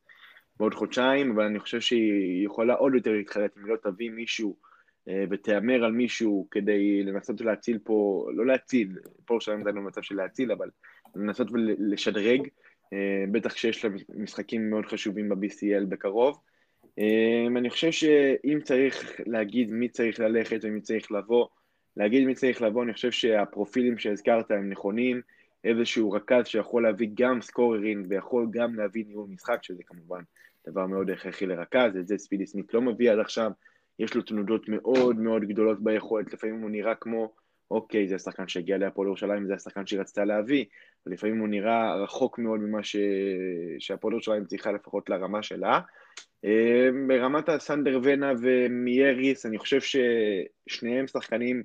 [0.56, 4.56] בעוד חודשיים, אבל אני חושב שהיא יכולה עוד יותר להתחרט אם לא תביא מישהו
[5.30, 10.52] ותהמר על מישהו כדי לנסות להציל פה, לא להציל, פה ירושלים עדיין במצב של להציל,
[10.52, 10.70] אבל
[11.16, 12.48] לנסות ולשדרג,
[12.92, 16.38] אה, בטח שיש לה משחקים מאוד חשובים ב-BCL בקרוב.
[16.98, 21.46] אה, אני חושב שאם צריך להגיד מי צריך ללכת ומי צריך לבוא,
[21.96, 25.20] להגיד מי צריך לבוא, אני חושב שהפרופילים שהזכרת הם נכונים,
[25.64, 30.22] איזשהו רכז שיכול להביא גם סקוררים ויכול גם להביא ניהול משחק, שזה כמובן
[30.68, 33.50] דבר מאוד הכרחי לרכז, את זה ספידי סמית לא מביא עד עכשיו,
[33.98, 37.32] יש לו תנודות מאוד מאוד גדולות ביכולת, לפעמים הוא נראה כמו,
[37.70, 40.64] אוקיי, זה השחקן שהגיע להפועל ירושלים, זה השחקן שהיא רצתה להביא,
[41.06, 42.96] ולפעמים הוא נראה רחוק מאוד ממה ש...
[43.78, 45.80] שהפועל ירושלים צריכה לפחות לרמה שלה.
[46.44, 51.62] אה, ברמת הסנדר ונה ומייריס, אני חושב ששניהם שחקנים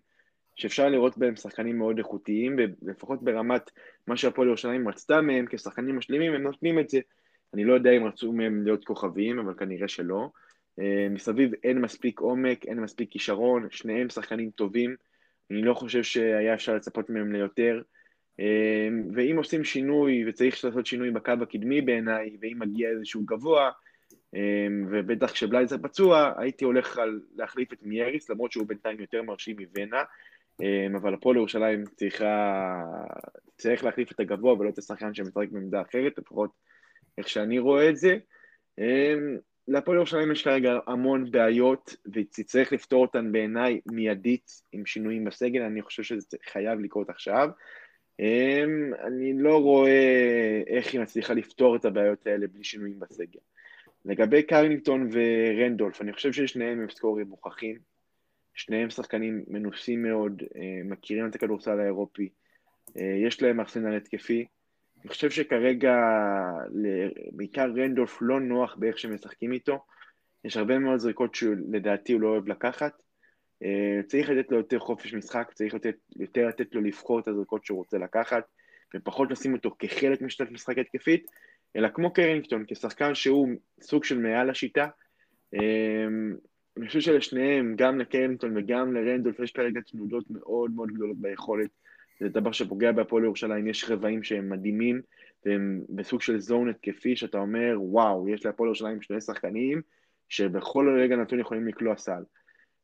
[0.56, 3.72] שאפשר לראות בהם שחקנים מאוד איכותיים, ולפחות ברמת
[4.08, 7.00] מה שהפועל ירושלים רצתה מהם כשחקנים משלימים, הם נותנים את זה.
[7.54, 10.30] אני לא יודע אם רצו מהם להיות כוכבים, אבל כנראה שלא.
[10.80, 14.96] אה, מסביב אין מספיק עומק, אין מספיק כישרון, שניהם שחקנים טובים,
[15.52, 17.82] אני לא חושב שהיה אפשר לצפות מהם ליותר.
[18.40, 23.72] אה, ואם עושים שינוי, וצריך לעשות שינוי בקו הקדמי בעיניי, ואם מגיע איזשהו גבוה,
[24.36, 29.56] אה, ובטח כשבלייזר פצוע, הייתי הולך על להחליף את מייריס, למרות שהוא בינתיים יותר מרשים
[29.60, 30.04] מוונה,
[30.96, 32.84] אבל הפועל ירושלים צריכה,
[33.58, 36.52] צריך להחליף את הגבוה ולא את השחקן שמשחק בעמדה אחרת, לפחות
[37.18, 38.18] איך שאני רואה את זה.
[39.70, 45.82] להפועל ירושלים יש כרגע המון בעיות, וצריך לפתור אותן בעיניי מיידית עם שינויים בסגל, אני
[45.82, 47.50] חושב שזה חייב לקרות עכשיו.
[48.20, 53.40] אמ, אני לא רואה איך היא מצליחה לפתור את הבעיות האלה בלי שינויים בסגל.
[54.06, 57.80] לגבי קרלינגטון ורנדולף, אני חושב ששניהם הם סקורים מוכחים.
[58.54, 62.30] שניהם שחקנים מנוסים מאוד, אה, מכירים את הכדורסל האירופי,
[63.00, 64.46] אה, יש להם ארסנל התקפי.
[65.02, 65.96] אני חושב שכרגע,
[67.32, 69.86] בעיקר רנדולף לא נוח באיך שהם משחקים איתו.
[70.44, 73.04] יש הרבה מאוד זריקות שלדעתי הוא לא אוהב לקחת.
[73.64, 77.66] אה, צריך לתת לו יותר חופש משחק, צריך לתת, יותר לתת לו לבחור את הזריקות
[77.66, 78.44] שהוא רוצה לקחת,
[78.96, 81.28] ופחות לשים אותו כחלק משיטת משחק התקפית,
[81.76, 83.50] אלא כמו קרינגטון, כשחקן שהוא
[83.82, 84.88] סוג של מעל השיטה,
[86.78, 91.70] אני חושב שלשניהם, גם לקרנטון וגם לרנדולף, יש כרגע תנודות מאוד מאוד גדולות ביכולת.
[92.20, 95.02] זה דבר שפוגע בהפועל ירושלים, יש רבעים שהם מדהימים,
[95.46, 99.82] והם בסוג של זון התקפי, שאתה אומר, וואו, יש להפועל ירושלים שני שחקנים,
[100.30, 102.24] שבכל רגע נתון יכולים לקלוע סל.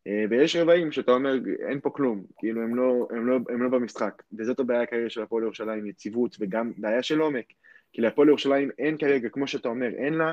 [0.08, 1.34] אה, ויש רבעים שאתה אומר,
[1.70, 4.24] אין פה כלום, כאילו הם לא, הם לא, הם לא במשחק.
[4.38, 7.46] וזאת הבעיה כרגע של הפועל ירושלים, יציבות, וגם בעיה של עומק.
[7.94, 10.32] כי להפועל ירושלים אין כרגע, כמו שאתה אומר, אין לה,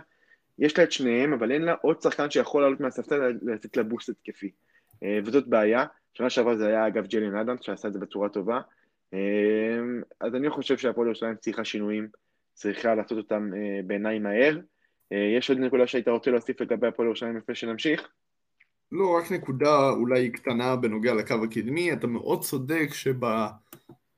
[0.59, 4.09] יש לה את שניהם, אבל אין לה עוד שחקן שיכול לעלות מהספסל לתת לה בוסט
[4.09, 4.51] התקפי.
[5.03, 5.85] אה, וזאת בעיה.
[6.15, 8.61] שנה שעברה זה היה אגב ג'לין אדמס, שעשה את זה בצורה טובה.
[9.15, 9.79] אה,
[10.21, 12.09] אז אני חושב שהפועל ירושלים צריכה שינויים,
[12.55, 14.59] צריכה לעשות אותם אה, בעיניי מהר.
[15.39, 18.09] יש עוד נקודה שהיית רוצה להוסיף לגבי הפועל ירושלים לפני שנמשיך?
[18.93, 22.89] לא, רק נקודה אולי קטנה בנוגע לקו הקדמי, אתה מאוד צודק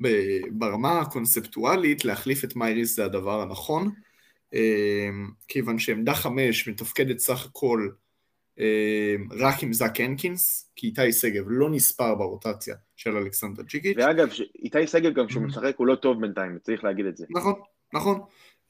[0.00, 3.90] שברמה הקונספטואלית להחליף את מייריס זה הדבר הנכון,
[5.48, 8.03] כיוון שעמדה חמש מתפקדת סך הכל אמ,
[9.38, 13.96] רק עם זאק הנקינס, כי איתי שגב לא נספר ברוטציה של אלכסנדר ג'יגיץ'.
[13.98, 14.28] ואגב,
[14.62, 15.46] איתי שגב גם כשהוא mm-hmm.
[15.46, 17.26] משחק הוא לא טוב בינתיים, צריך להגיד את זה.
[17.30, 17.54] נכון,
[17.94, 18.20] נכון.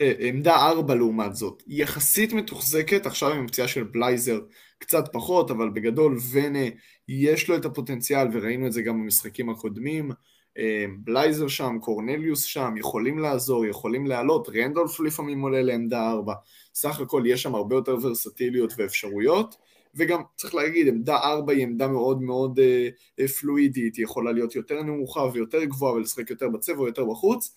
[0.01, 4.41] אה, עמדה ארבע לעומת זאת, יחסית מתוחזקת, עכשיו עם פציעה של בלייזר
[4.79, 6.69] קצת פחות, אבל בגדול ונה
[7.09, 10.11] יש לו את הפוטנציאל, וראינו את זה גם במשחקים הקודמים.
[10.59, 16.35] אה, בלייזר שם, קורנליוס שם, יכולים לעזור, יכולים לעלות, רנדולף לפעמים עולה לעמדה ארבע.
[16.75, 19.57] סך הכל יש שם הרבה יותר ורסטיליות ואפשרויות.
[19.97, 22.89] וגם צריך להגיד, עמדה 4 היא עמדה מאוד מאוד אה,
[23.21, 27.55] אה, פלואידית, היא יכולה להיות יותר נמוכה ויותר גבוהה ולשחק יותר בצבע או יותר בחוץ.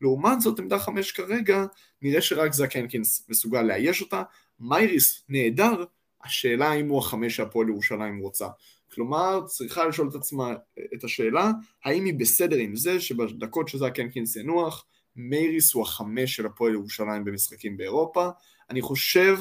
[0.00, 1.64] לעומת זאת, עמדה 5 כרגע,
[2.02, 4.22] נראה שרק זאק הנקינס מסוגל לאייש אותה.
[4.60, 5.84] מייריס נהדר,
[6.24, 8.46] השאלה האם הוא החמש שהפועל ירושלים רוצה.
[8.94, 11.50] כלומר, צריכה לשאול את עצמה אה, את השאלה,
[11.84, 14.84] האם היא בסדר עם זה שבדקות שזאק הנקינס ינוח,
[15.16, 18.28] מייריס הוא החמש של הפועל ירושלים במשחקים באירופה.
[18.70, 19.36] אני חושב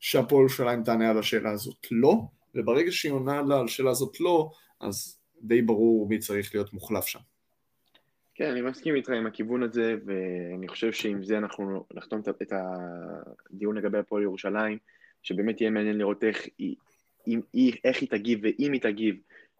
[0.00, 2.14] שהפועל ירושלים תענה על השאלה הזאת לא,
[2.54, 7.18] וברגע שהיא עונה על השאלה הזאת לא, אז די ברור מי צריך להיות מוחלף שם.
[8.34, 12.52] כן, אני מסכים איתך עם הכיוון הזה, ואני חושב שעם זה אנחנו נחתום את
[13.50, 14.78] הדיון לגבי הפועל ירושלים,
[15.22, 16.76] שבאמת יהיה מעניין לראות איך היא,
[17.52, 19.16] היא, איך היא תגיב ואם היא תגיב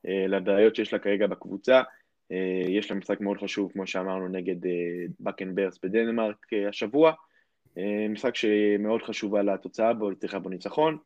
[0.06, 1.82] אה, לבעיות שיש לה כרגע בקבוצה.
[2.32, 4.70] אה, יש לה משחק מאוד חשוב, כמו שאמרנו, נגד אה,
[5.20, 7.12] בקנברס בדנמרק השבוע.
[7.78, 10.98] אה, משחק שמאוד חשובה לתוצאה בו, צריכה בו ניצחון.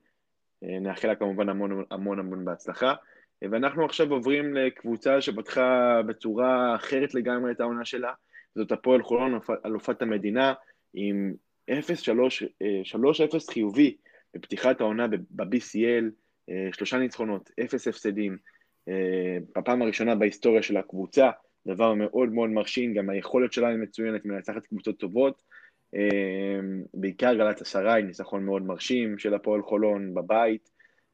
[0.64, 2.94] אה, נאחל לה כמובן המון המון המון בהצלחה.
[3.42, 8.12] אה, ואנחנו עכשיו עוברים לקבוצה שפתחה בצורה אחרת לגמרי את העונה שלה.
[8.54, 10.54] זאת הפועל חולון, אלופת המדינה,
[10.94, 11.34] עם
[11.70, 11.74] 0-3-0
[13.50, 13.96] חיובי
[14.34, 16.04] בפתיחת העונה ב-BCL,
[16.72, 18.36] שלושה ניצחונות, אפס הפסדים.
[19.56, 21.30] בפעם הראשונה בהיסטוריה של הקבוצה,
[21.66, 25.42] דבר מאוד מאוד מרשים, גם היכולת שלה היא מצוינת, מנצחת קבוצות טובות.
[25.94, 30.70] אמ, בעיקר גלת אסריי, ניצחון מאוד מרשים של הפועל חולון בבית,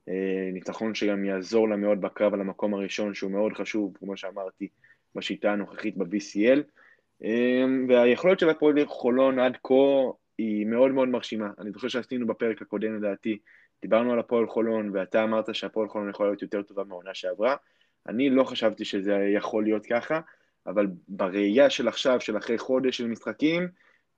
[0.08, 4.68] אה, ניצחון שגם יעזור לה מאוד בקרב על המקום הראשון שהוא מאוד חשוב, כמו שאמרתי,
[5.14, 6.62] בשיטה הנוכחית ב-BCL.
[7.22, 9.74] אמ, והיכולת של הפועל חולון עד כה
[10.38, 11.50] היא מאוד מאוד מרשימה.
[11.58, 13.38] אני זוכר שעשינו בפרק הקודם לדעתי,
[13.82, 17.56] דיברנו על הפועל חולון, ואתה אמרת שהפועל חולון יכולה להיות יותר טובה מהעונה שעברה.
[18.08, 20.20] אני לא חשבתי שזה יכול להיות ככה,
[20.66, 23.68] אבל בראייה של עכשיו, של אחרי חודש של משחקים,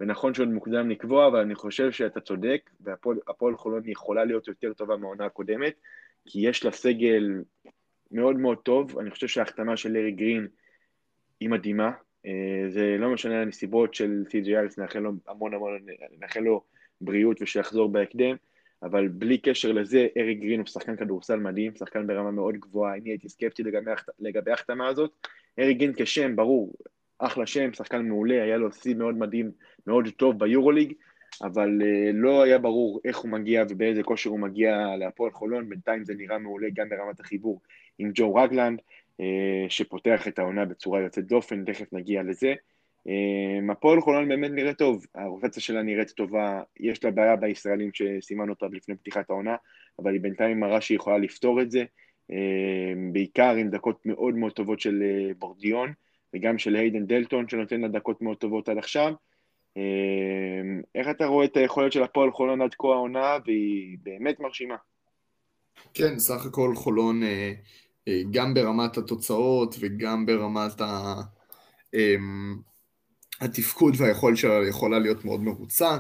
[0.01, 4.97] ונכון שעוד מוקדם לקבוע, אבל אני חושב שאתה צודק, והפועל חולון יכולה להיות יותר טובה
[4.97, 5.75] מהעונה הקודמת,
[6.27, 7.43] כי יש לה סגל
[8.11, 10.49] מאוד מאוד טוב, אני חושב שההחתמה של לארי גרין
[11.41, 11.91] היא מדהימה,
[12.27, 15.79] אה, זה לא משנה הנסיבות של סי.ג'י אריס, נאחל לו המון המון,
[16.21, 16.65] נאחל לו
[17.01, 18.37] בריאות ושיחזור בהקדם,
[18.83, 23.11] אבל בלי קשר לזה, ארי גרין הוא שחקן כדורסל מדהים, שחקן ברמה מאוד גבוהה, אני
[23.11, 23.63] הייתי סקפטי
[24.19, 25.27] לגבי ההחתמה הזאת.
[25.59, 26.75] ארי גרין כשם, ברור,
[27.19, 29.51] אחלה שם, שחקן מעולה, היה לו שיא מאוד מדהים,
[29.87, 30.93] מאוד טוב ביורוליג,
[31.43, 36.05] אבל uh, לא היה ברור איך הוא מגיע ובאיזה כושר הוא מגיע להפועל חולון, בינתיים
[36.05, 37.61] זה נראה מעולה גם ברמת החיבור
[37.99, 39.25] עם ג'ו רגלנד, uh,
[39.69, 42.55] שפותח את העונה בצורה יוצאת דופן, תכף נגיע לזה.
[43.09, 48.53] Uh, הפועל חולון באמת נראה טוב, הרוטציה שלה נראית טובה, יש לה בעיה בישראלים שסימנו
[48.53, 49.57] אותה לפני פתיחת העונה,
[49.99, 51.85] אבל היא בינתיים מראה שהיא יכולה לפתור את זה,
[53.13, 55.03] בעיקר עם דקות מאוד מאוד טובות של
[55.39, 55.93] בורדיון.
[56.35, 59.13] וגם של היידן דלטון, שנותן לה דקות מאוד טובות עד עכשיו.
[59.77, 64.77] אמ, איך אתה רואה את היכולת של הפועל חולון עד כה העונה, והיא באמת מרשימה.
[65.95, 67.53] כן, סך הכל חולון, אה,
[68.09, 71.15] אה, גם ברמת התוצאות וגם ברמת ה...
[71.95, 72.57] אמ,
[73.41, 75.99] התפקוד והיכולת שלה יכולה להיות מאוד מרוצה.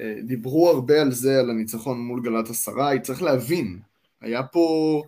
[0.00, 3.80] אה, דיברו הרבה על זה, על הניצחון מול גלת אסריי, צריך להבין,
[4.20, 5.02] היה פה,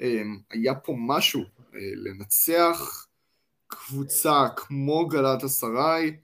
[0.00, 1.42] אמ, היה פה משהו,
[1.96, 3.06] לנצח
[3.66, 6.16] קבוצה כמו גלת אסריי,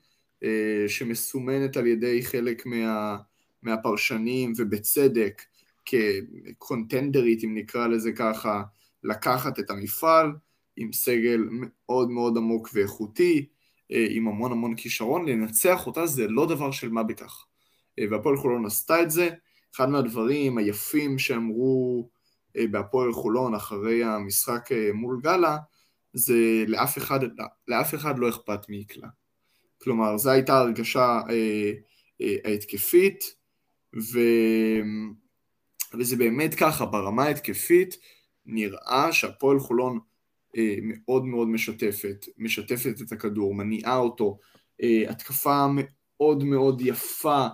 [0.89, 3.17] שמסומנת על ידי חלק מה,
[3.63, 5.43] מהפרשנים, ובצדק,
[5.85, 8.63] כקונטנדרית, אם נקרא לזה ככה,
[9.05, 10.33] לקחת את המפעל
[10.77, 13.47] עם סגל מאוד מאוד עמוק ואיכותי,
[13.93, 17.45] אה, עם המון המון כישרון, לנצח אותה זה לא דבר של מה בכך.
[17.99, 19.29] אה, והפועל חולון עשתה את זה.
[19.75, 22.09] אחד מהדברים היפים שאמרו
[22.71, 25.57] בהפועל חולון אחרי המשחק מול גאלה,
[26.13, 27.21] זה לאף אחד,
[27.69, 29.09] לאף אחד לא אכפת מי יקלע.
[29.83, 31.73] כלומר, זו הייתה הרגשה אה,
[32.45, 33.25] ההתקפית,
[33.97, 34.19] ו...
[35.99, 37.97] וזה באמת ככה, ברמה ההתקפית
[38.47, 39.99] נראה שהפועל חולון
[40.83, 44.39] מאוד מאוד משתפת, משתפת את הכדור, מניעה אותו,
[45.09, 47.47] התקפה מאוד מאוד יפה,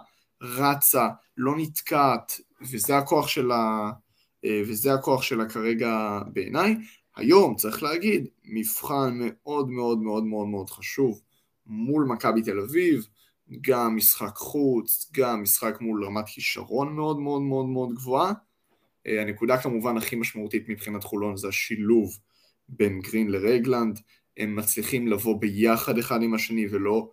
[0.42, 3.90] רצה, לא נתקעת, וזה הכוח שלה,
[4.46, 6.76] וזה הכוח שלה כרגע בעיניי.
[7.16, 11.20] היום, צריך להגיד, מבחן מאוד מאוד מאוד מאוד מאוד חשוב
[11.66, 13.06] מול מכבי תל אביב,
[13.60, 18.32] גם משחק חוץ, גם משחק מול רמת כישרון מאוד מאוד מאוד מאוד גבוהה.
[19.06, 22.18] הנקודה כמובן הכי משמעותית מבחינת חולון זה השילוב
[22.68, 24.00] בין גרין לרגלנד,
[24.36, 27.10] הם מצליחים לבוא ביחד אחד עם השני ולא,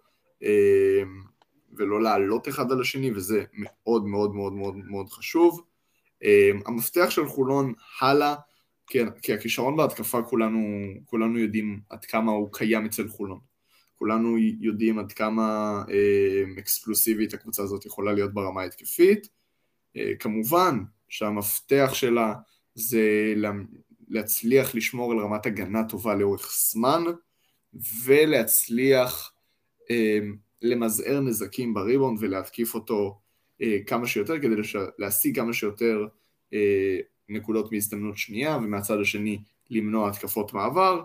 [1.78, 5.62] ולא לעלות אחד על השני, וזה מאוד מאוד מאוד מאוד מאוד חשוב.
[6.66, 8.36] המפתח של חולון הלאה,
[8.88, 10.60] כן, כי הכישרון בהתקפה כולנו,
[11.06, 13.40] כולנו יודעים עד כמה הוא קיים אצל חולון.
[13.96, 19.28] כולנו יודעים עד כמה אה, אקספלוסיבית הקבוצה הזאת יכולה להיות ברמה ההתקפית.
[19.98, 20.80] אה, כמובן
[21.10, 22.34] שהמפתח שלה
[22.76, 23.34] זה
[24.10, 27.04] להצליח לשמור על רמת הגנה טובה לאורך זמן,
[28.04, 29.34] ולהצליח
[29.92, 30.20] אה,
[30.62, 33.20] למזער נזקים בריבאונד ולהתקיף אותו
[33.88, 34.56] כמה שיותר כדי.
[35.00, 36.08] להשיג כמה שיותר
[37.30, 41.04] נקודות מהזדמנות שנייה, ומהצד השני למנוע התקפות מעבר.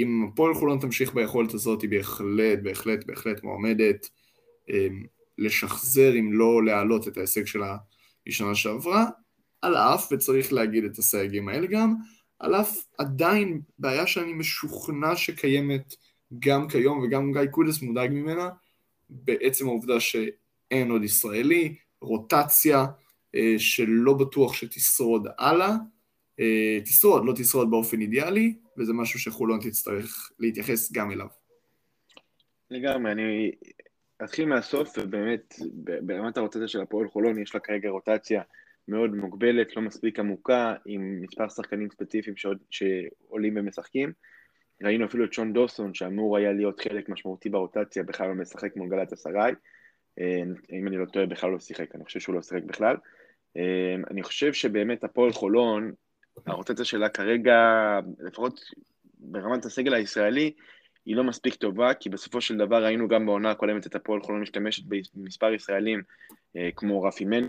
[0.00, 4.10] אם הפועל חולון תמשיך ביכולת הזאת, היא בהחלט, בהחלט, בהחלט מועמדת
[4.70, 4.88] אה,
[5.38, 7.76] לשחזר, אם לא להעלות את ההישג שלה
[8.28, 9.06] משנה שעברה,
[9.62, 11.94] על אף, וצריך להגיד את הסייגים האלה גם,
[12.38, 15.94] על אף עדיין בעיה שאני משוכנע שקיימת
[16.38, 18.48] גם כיום, וגם גיא קודס מודאג ממנה,
[19.10, 22.86] בעצם העובדה שאין עוד ישראלי, רוטציה
[23.34, 25.74] אה, שלא בטוח שתשרוד הלאה,
[26.40, 31.26] אה, תשרוד, לא תשרוד באופן אידיאלי, וזה משהו שחולון תצטרך להתייחס גם אליו.
[32.70, 33.52] לגמרי, אני
[34.24, 35.54] אתחיל מהסוף, ובאמת,
[36.02, 38.42] ברמת הרוטציה של הפועל חולון יש לה כרגע רוטציה
[38.88, 44.12] מאוד מוגבלת, לא מספיק עמוקה, עם מספר שחקנים ספציפיים שעוד, שעולים ומשחקים.
[44.82, 48.88] ראינו אפילו את שון דוסון, שאמור היה להיות חלק משמעותי ברוטציה, בכלל לא משחק מול
[48.88, 49.54] גלת אסריי.
[50.18, 50.42] אה,
[50.72, 52.96] אם אני לא טועה, בכלל לא שיחק, אני חושב שהוא לא שיחק בכלל.
[53.56, 55.92] אה, אני חושב שבאמת הפועל חולון,
[56.46, 57.58] הרוטציה שלה כרגע,
[58.20, 58.60] לפחות
[59.18, 60.52] ברמת הסגל הישראלי,
[61.06, 64.40] היא לא מספיק טובה, כי בסופו של דבר ראינו גם בעונה הקודמת את הפועל חולון
[64.40, 64.82] משתמשת
[65.14, 66.02] במספר ישראלים
[66.56, 67.44] אה, כמו רפי מן,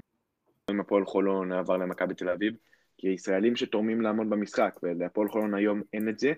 [0.70, 2.54] עם הפועל חולון עבר למכבי תל אביב,
[2.98, 6.34] כי ישראלים שתורמים לעמוד במשחק, ולהפועל חולון היום אין את זה,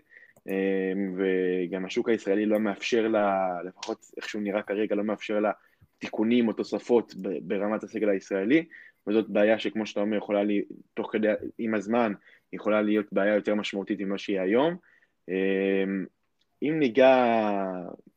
[0.50, 5.52] אה, וגם השוק הישראלי לא מאפשר לה, לפחות איך שהוא נראה כרגע, לא מאפשר לה
[5.98, 8.66] תיקונים או תוספות ברמת הסגל הישראלי,
[9.08, 10.62] וזאת בעיה שכמו שאתה אומר, יכולה לי,
[10.93, 11.28] תוך כדי,
[11.58, 12.14] עם הזמן,
[12.54, 14.76] יכולה להיות בעיה יותר משמעותית ממה שהיא היום.
[15.30, 16.06] אמ,
[16.64, 17.26] אם ניגע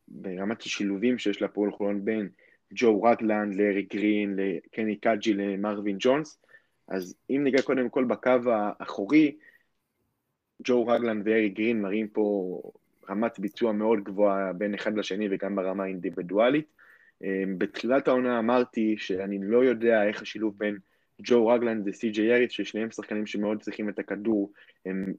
[0.08, 2.28] ברמת השילובים שיש להפועל חולון בין
[2.74, 6.40] ג'ו רגלנד לארי גרין, לקני קאג'י, למרווין ג'ונס,
[6.88, 9.36] אז אם ניגע קודם כל בקו האחורי,
[10.64, 12.60] ג'ו רגלנד וארי גרין מראים פה
[13.10, 16.66] רמת ביצוע מאוד גבוהה בין אחד לשני וגם ברמה האינדיבידואלית.
[17.24, 20.78] אמ, בתחילת העונה אמרתי שאני לא יודע איך השילוב בין
[21.22, 24.52] ג'ו רגלנד וסי.ג'יי האריס, ששניהם שחקנים שמאוד צריכים את הכדור,
[24.86, 25.12] הם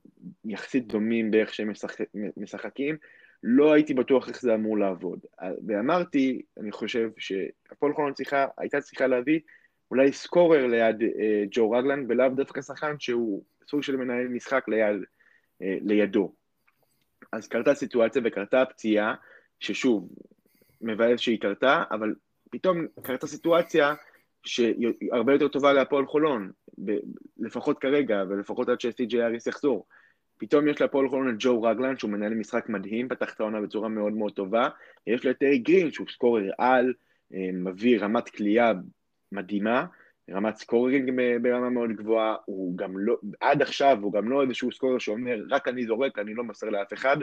[0.46, 2.06] יחסית דומים באיך שהם משחק,
[2.38, 2.98] משחקים,
[3.44, 5.20] לא הייתי בטוח איך זה אמור לעבוד.
[5.68, 9.40] ואמרתי, אני חושב שהפועל חולון צריכה, הייתה צריכה להביא
[9.92, 15.04] אולי סקורר ליד אה, ג'ו רגלנד, ולאו דווקא שחקן שהוא סוג של מנהל משחק ליד,
[15.62, 16.34] אה, לידו.
[17.32, 19.16] אז קרתה סיטואציה וקרתה פציעה,
[19.60, 20.10] ששוב,
[20.82, 22.16] מבאס שהיא קרתה, אבל
[22.50, 23.94] פתאום קרתה סיטואציה
[24.46, 26.52] שהרבה יותר טובה להפועל חולון,
[26.86, 27.00] ב-
[27.38, 28.78] לפחות כרגע, ולפחות עד
[29.14, 29.86] האריס יחזור.
[30.38, 33.90] פתאום יש להפועל חולון את ג'ו רגלנד, שהוא מנהל משחק מדהים, פתח את העונה בצורה
[33.90, 34.68] מאוד מאוד טובה,
[35.08, 36.94] יש לו את ארי גרין, שהוא scorer על,
[37.34, 38.72] אה, מביא רמת קליעה
[39.32, 39.86] מדהימה,
[40.32, 41.12] רמת scoring
[41.42, 45.68] ברמה מאוד גבוהה, הוא גם לא, עד עכשיו הוא גם לא איזשהו scorer שאומר, רק
[45.68, 47.18] אני זורק, אני לא מוסר לאף אחד,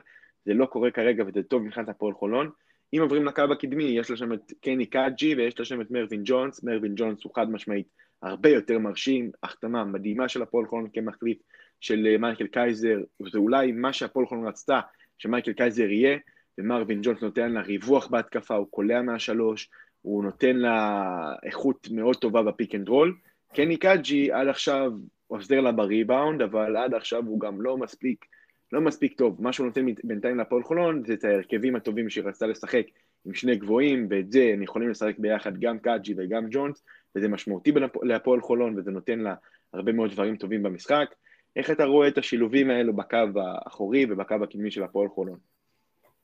[0.44, 2.50] זה לא קורה כרגע וזה טוב מבחינת הפועל חולון.
[2.94, 6.22] אם עוברים לקו הקדמי, יש לה שם את קני קאג'י ויש לה שם את מרווין
[6.24, 7.86] ג'ונס, מרווין ג'ונס הוא חד משמעית
[8.22, 11.38] הרבה יותר מרשים, החתמה מדהימה של הפועל חולון כמחליף
[11.80, 14.80] של אה, מייקל קייזר, וזה אולי מה שהפועל חולון רצתה,
[15.18, 16.18] שמייקל קייזר יהיה,
[16.58, 19.70] ומרווין ג'ונס נותן לה ריווח בהתקפה, הוא קולע מהשלוש,
[20.02, 23.16] הוא נותן לה איכות מאוד טובה ב pick and roll.
[23.54, 24.92] קני קאג'י עד עכשיו
[25.26, 28.24] עוזר לה בריבאונד, אבל עד עכשיו הוא גם לא מספיק
[28.72, 29.42] לא מספיק טוב.
[29.42, 32.86] מה שהוא נותן בינתיים להפועל חולון זה את ההרכבים הטובים שהיא רצתה לשחק
[33.26, 36.82] עם שני גבוהים, ואת זה הם יכולים לשחק ביחד גם קאג'י וגם ג'ונס,
[37.16, 39.34] וזה משמעותי להפועל חולון, וזה נותן לה
[39.72, 41.14] הרבה מאוד דברים טובים במשחק.
[41.56, 45.38] איך אתה רואה את השילובים האלו בקו האחורי ובקו הקדמי של הפועל חולון?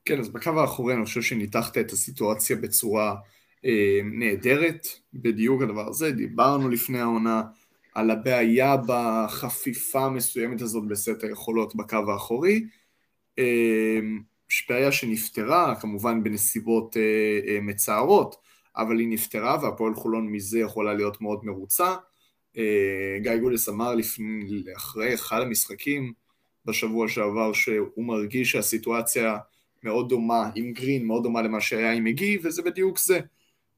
[0.05, 3.15] כן, אז בקו האחורי אני חושב שניתחת את הסיטואציה בצורה
[4.03, 7.41] נהדרת, בדיוק הדבר הזה, דיברנו לפני העונה
[7.95, 12.65] על הבעיה בחפיפה המסוימת הזאת בסט היכולות בקו האחורי,
[14.69, 16.95] בעיה שנפתרה, כמובן בנסיבות
[17.61, 18.35] מצערות,
[18.77, 21.95] אבל היא נפתרה והפועל חולון מזה יכולה להיות מאוד מרוצה.
[23.21, 26.13] גיא גולס אמר לפני, אחרי אחד המשחקים
[26.65, 29.37] בשבוע שעבר שהוא מרגיש שהסיטואציה
[29.83, 33.19] מאוד דומה עם גרין, מאוד דומה למה שהיה עם מגי, וזה בדיוק זה.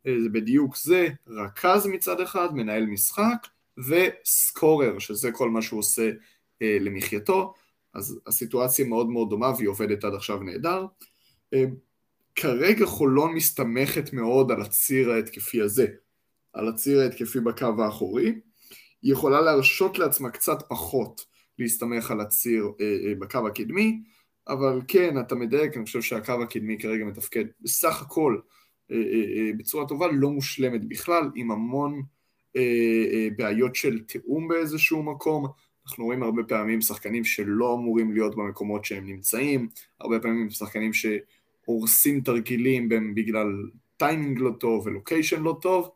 [0.06, 3.48] זה בדיוק זה, רכז מצד אחד, מנהל משחק,
[3.78, 6.12] וסקורר, שזה כל מה שהוא עושה
[6.62, 7.54] אה, למחייתו.
[7.94, 10.86] אז הסיטואציה מאוד מאוד דומה והיא עובדת עד עכשיו נהדר.
[11.54, 11.66] אה,
[12.36, 15.88] כרגע חולון מסתמכת מאוד על הציר ההתקפי הזה,
[16.54, 18.34] על הציר ההתקפי בקו האחורי.
[19.02, 21.26] היא יכולה להרשות לעצמה קצת פחות
[21.60, 24.04] להסתמך על הציר אה, אה, בקו הקדמי,
[24.48, 28.40] אבל כן, אתה מדייק, אני חושב שהקו הקדמי כרגע מתפקד בסך הכל
[28.92, 29.02] אה, אה,
[29.38, 32.02] אה, בצורה טובה, לא מושלמת בכלל, עם המון
[33.36, 35.46] בעיות של תיאום באיזשהו מקום.
[35.88, 39.68] אנחנו רואים הרבה פעמים שחקנים שלא אמורים להיות במקומות שהם נמצאים,
[40.00, 43.48] הרבה פעמים שחקנים שהורסים תרגילים בגלל
[43.98, 45.90] טיימינג לא טוב ו location לא טוב.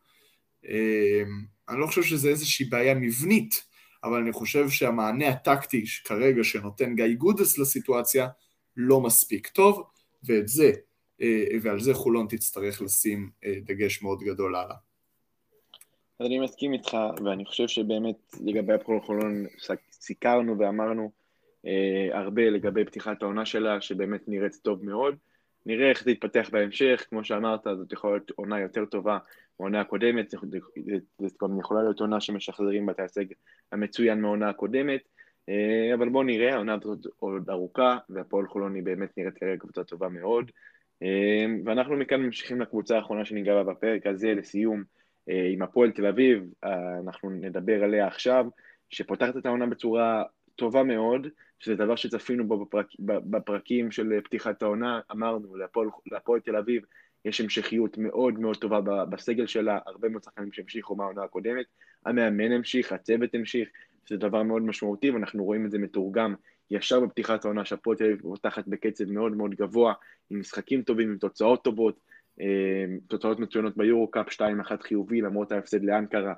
[0.70, 1.24] אה,
[1.70, 3.66] אני לא חושב שזה איזושהי בעיה מבנית,
[4.04, 8.28] אבל אני חושב שהמענה הטקטי כרגע שנותן גיא גודס לסיטואציה
[8.78, 9.84] לא מספיק טוב,
[10.24, 10.72] ואת זה,
[11.22, 14.76] אה, ועל זה חולון תצטרך לשים אה, דגש מאוד גדול הלאה.
[16.20, 19.46] אז אני מסכים איתך, ואני חושב שבאמת לגבי הפועל חולון
[19.92, 21.12] סיקרנו ואמרנו
[21.66, 25.16] אה, הרבה לגבי פתיחת העונה שלה, שבאמת נראית טוב מאוד.
[25.66, 29.18] נראה איך זה יתפתח בהמשך, כמו שאמרת, זאת יכולה להיות עונה יותר טובה
[29.60, 30.34] מהעונה הקודמת,
[31.20, 33.26] זאת גם יכולה להיות עונה שמשחזרים בה את ההישג
[33.72, 35.02] המצוין מהעונה הקודמת,
[35.50, 39.84] אה, אבל בואו נראה, העונה הזאת עוד ארוכה, והפועל חולון היא באמת נראית כרגע קבוצה
[39.84, 40.52] טובה מאוד.
[41.04, 44.84] אה, ואנחנו מכאן ממשיכים לקבוצה האחרונה שניגע בה בפרק הזה, לסיום,
[45.54, 46.44] עם הפועל תל אביב,
[47.04, 48.46] אנחנו נדבר עליה עכשיו,
[48.90, 50.24] שפותחת את העונה בצורה
[50.56, 51.28] טובה מאוד,
[51.60, 56.84] שזה דבר שצפינו בו בפרק, בפרקים של פתיחת העונה, אמרנו, להפועל, להפועל תל אביב
[57.26, 61.66] יש המשכיות מאוד מאוד טובה בסגל שלה, הרבה מאוד שחקנים שהמשיכו מהעונה הקודמת,
[62.06, 63.70] המאמן המשיך, הצוות המשיך,
[64.06, 66.36] שזה דבר מאוד משמעותי, ואנחנו רואים את זה מתורגם
[66.72, 69.94] ישר בפתיחת העונה, שהפועל תל אביב פותחת בקצב מאוד מאוד גבוה,
[70.30, 72.19] עם משחקים טובים, עם תוצאות טובות, אה,
[73.08, 74.42] תוצאות מצוינות ביורו קאפ 2-1
[74.82, 76.34] חיובי, למרות ההפסד לאנקרה,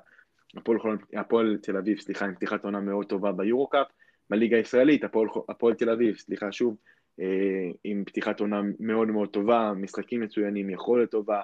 [1.14, 3.86] הפועל תל אביב, סליחה, עם פתיחת עונה מאוד טובה ביורו קאפ,
[4.30, 6.76] בליגה הישראלית, הפועל, הפועל תל אביב, סליחה שוב,
[7.20, 11.40] אה, עם פתיחת עונה מאוד מאוד טובה, משחקים מצוינים, יכולת טובה,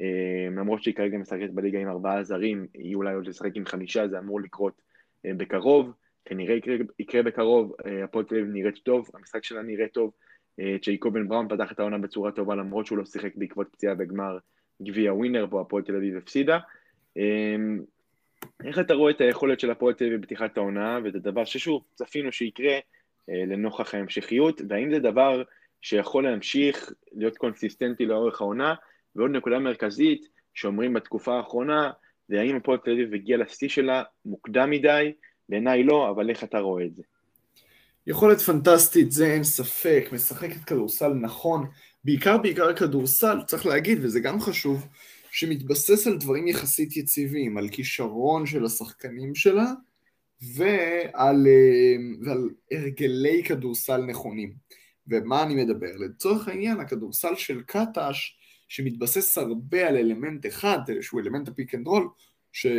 [0.00, 4.08] אה, למרות שהיא כרגע משחקת בליגה עם ארבעה זרים, היא אולי עוד לשחק עם חמישה,
[4.08, 4.82] זה אמור לקרות
[5.26, 5.92] אה, בקרוב,
[6.24, 7.72] כנראה יקרה, יקרה בקרוב,
[8.04, 10.12] הפועל תל אביב נראית טוב, המשחק שלה נראה טוב,
[10.82, 14.38] צ'ייקובן בראון פתח את העונה בצורה טובה למרות שהוא לא שיחק בעקבות פציעה בגמר
[14.82, 16.58] גביע ווינר, בו הפועל תל אביב הפסידה.
[18.64, 22.32] איך אתה רואה את היכולת של הפועל תל אביב בפתיחת העונה, וזה דבר ששוב, צפינו
[22.32, 22.74] שיקרה
[23.30, 25.42] אה, לנוכח ההמשכיות, והאם זה דבר
[25.82, 28.74] שיכול להמשיך להיות קונסיסטנטי לאורך העונה,
[29.16, 31.90] ועוד נקודה מרכזית שאומרים בתקופה האחרונה,
[32.28, 35.12] זה האם הפועל תל אביב הגיע לשיא שלה מוקדם מדי,
[35.48, 37.02] בעיניי לא, אבל איך אתה רואה את זה?
[38.06, 41.66] יכולת פנטסטית, זה אין ספק, משחקת כדורסל נכון,
[42.04, 44.86] בעיקר בעיקר כדורסל, צריך להגיד, וזה גם חשוב,
[45.30, 49.72] שמתבסס על דברים יחסית יציבים, על כישרון של השחקנים שלה
[50.56, 51.96] ועל, אה,
[52.26, 54.52] ועל הרגלי כדורסל נכונים.
[55.08, 55.96] ומה אני מדבר?
[55.96, 58.36] לצורך העניין, הכדורסל של קטש,
[58.68, 62.08] שמתבסס הרבה על אלמנט אחד, שהוא אלמנט ה pick and roll,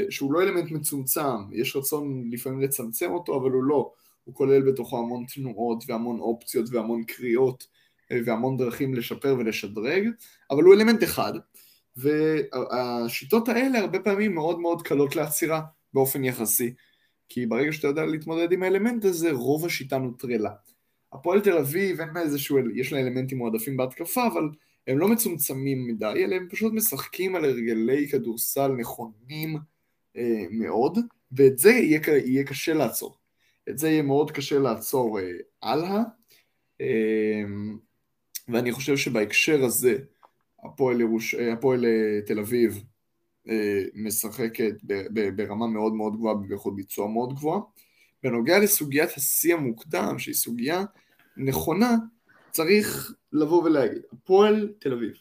[0.10, 3.92] שהוא לא אלמנט מצומצם, יש רצון לפעמים לצמצם אותו, אבל הוא לא.
[4.24, 7.68] הוא כולל בתוכו המון תנועות והמון אופציות והמון קריאות
[8.12, 10.10] אה, והמון דרכים לשפר ולשדרג,
[10.52, 11.34] אבל הוא אלמנט אחד,
[11.96, 15.62] והשיטות האלה הרבה פעמים מאוד מאוד קלות לעצירה
[15.94, 16.74] באופן יחסי,
[17.30, 20.52] כי ברגע שאתה יודע להתמודד עם האלמנט הזה, רוב השיטה נוטרלה.
[21.14, 24.50] הפועל תל אביב, אין לה איזשהו, יש לה אלמנטים מועדפים בהתקפה, אבל
[24.88, 29.58] הם לא מצומצמים מדי, אלא הם פשוט משחקים על הרגלי כדורסל נכונים
[30.18, 30.98] אה, מאוד,
[31.32, 33.23] ואת זה יהיה, יהיה קשה לעצור.
[33.70, 35.99] את זה יהיה מאוד קשה לעצור אה, הלאה,
[36.82, 37.43] אה,
[38.47, 39.97] ואני חושב שבהקשר הזה,
[40.64, 41.36] הפועל, ירוש...
[41.36, 42.84] אה, הפועל אה, תל אביב
[43.93, 44.74] משחקת
[45.36, 47.59] ברמה מאוד מאוד גבוהה, באיכות ביצוע מאוד גבוהה.
[48.24, 50.84] בנוגע לסוגיית השיא המוקדם, שהיא סוגיה
[51.38, 51.95] נכונה,
[52.51, 55.11] צריך לבוא ולהגיד, הפועל תל אביב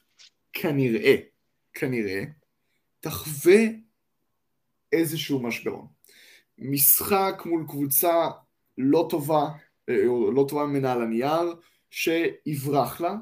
[0.53, 1.16] כנראה,
[1.72, 2.24] כנראה,
[3.01, 3.61] תחווה
[4.93, 5.86] איזשהו משברון.
[6.65, 8.29] משחק מול קבוצה
[8.79, 9.49] לא טובה,
[10.07, 11.55] או לא טובה ממנה על הנייר,
[11.91, 13.15] שיברח לה,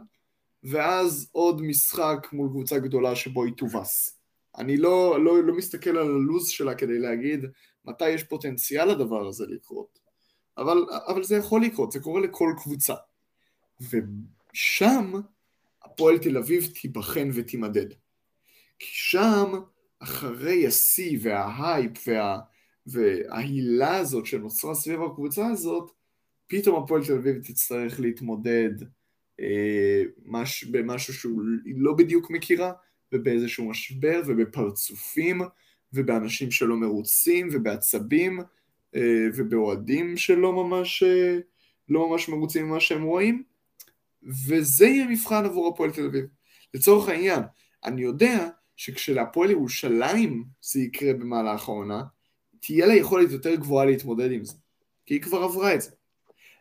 [0.65, 4.21] ואז עוד משחק מול קבוצה גדולה שבו היא תובס.
[4.59, 7.45] אני לא, לא, לא מסתכל על הלו"ז שלה כדי להגיד
[7.85, 9.99] מתי יש פוטנציאל לדבר הזה לקרות,
[10.59, 12.95] אבל, אבל זה יכול לקרות, זה קורה לכל קבוצה.
[13.81, 15.13] ושם
[15.83, 17.87] הפועל תל אביב תיבחן ותימדד.
[18.79, 19.53] כי שם,
[19.99, 22.39] אחרי השיא וההייפ וה,
[22.87, 25.91] וההילה הזאת שנוצרה סביב הקבוצה הזאת,
[26.47, 28.71] פתאום הפועל תל אביב תצטרך להתמודד
[29.41, 31.43] אה, מש, במשהו שהוא
[31.77, 32.73] לא בדיוק מכירה,
[33.13, 35.41] ובאיזשהו משבר, ובפרצופים,
[35.93, 38.41] ובאנשים שלא מרוצים, ובעצבים,
[38.95, 41.39] אה, ובאוהדים שלא ממש, אה,
[41.89, 43.43] לא ממש מרוצים ממה שהם רואים,
[44.23, 46.25] וזה יהיה מבחן עבור הפועל תל אביב.
[46.75, 47.41] לצורך העניין,
[47.85, 52.03] אני יודע שכשלהפועל ירושלים זה יקרה במהלך העונה,
[52.61, 54.55] תהיה לה יכולת יותר גבוהה להתמודד עם זה,
[55.07, 55.91] כי היא כבר עברה את זה.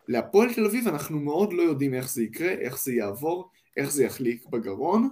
[0.07, 4.03] להפועל תל אביב אנחנו מאוד לא יודעים איך זה יקרה, איך זה יעבור, איך זה
[4.03, 5.09] יחליק בגרון,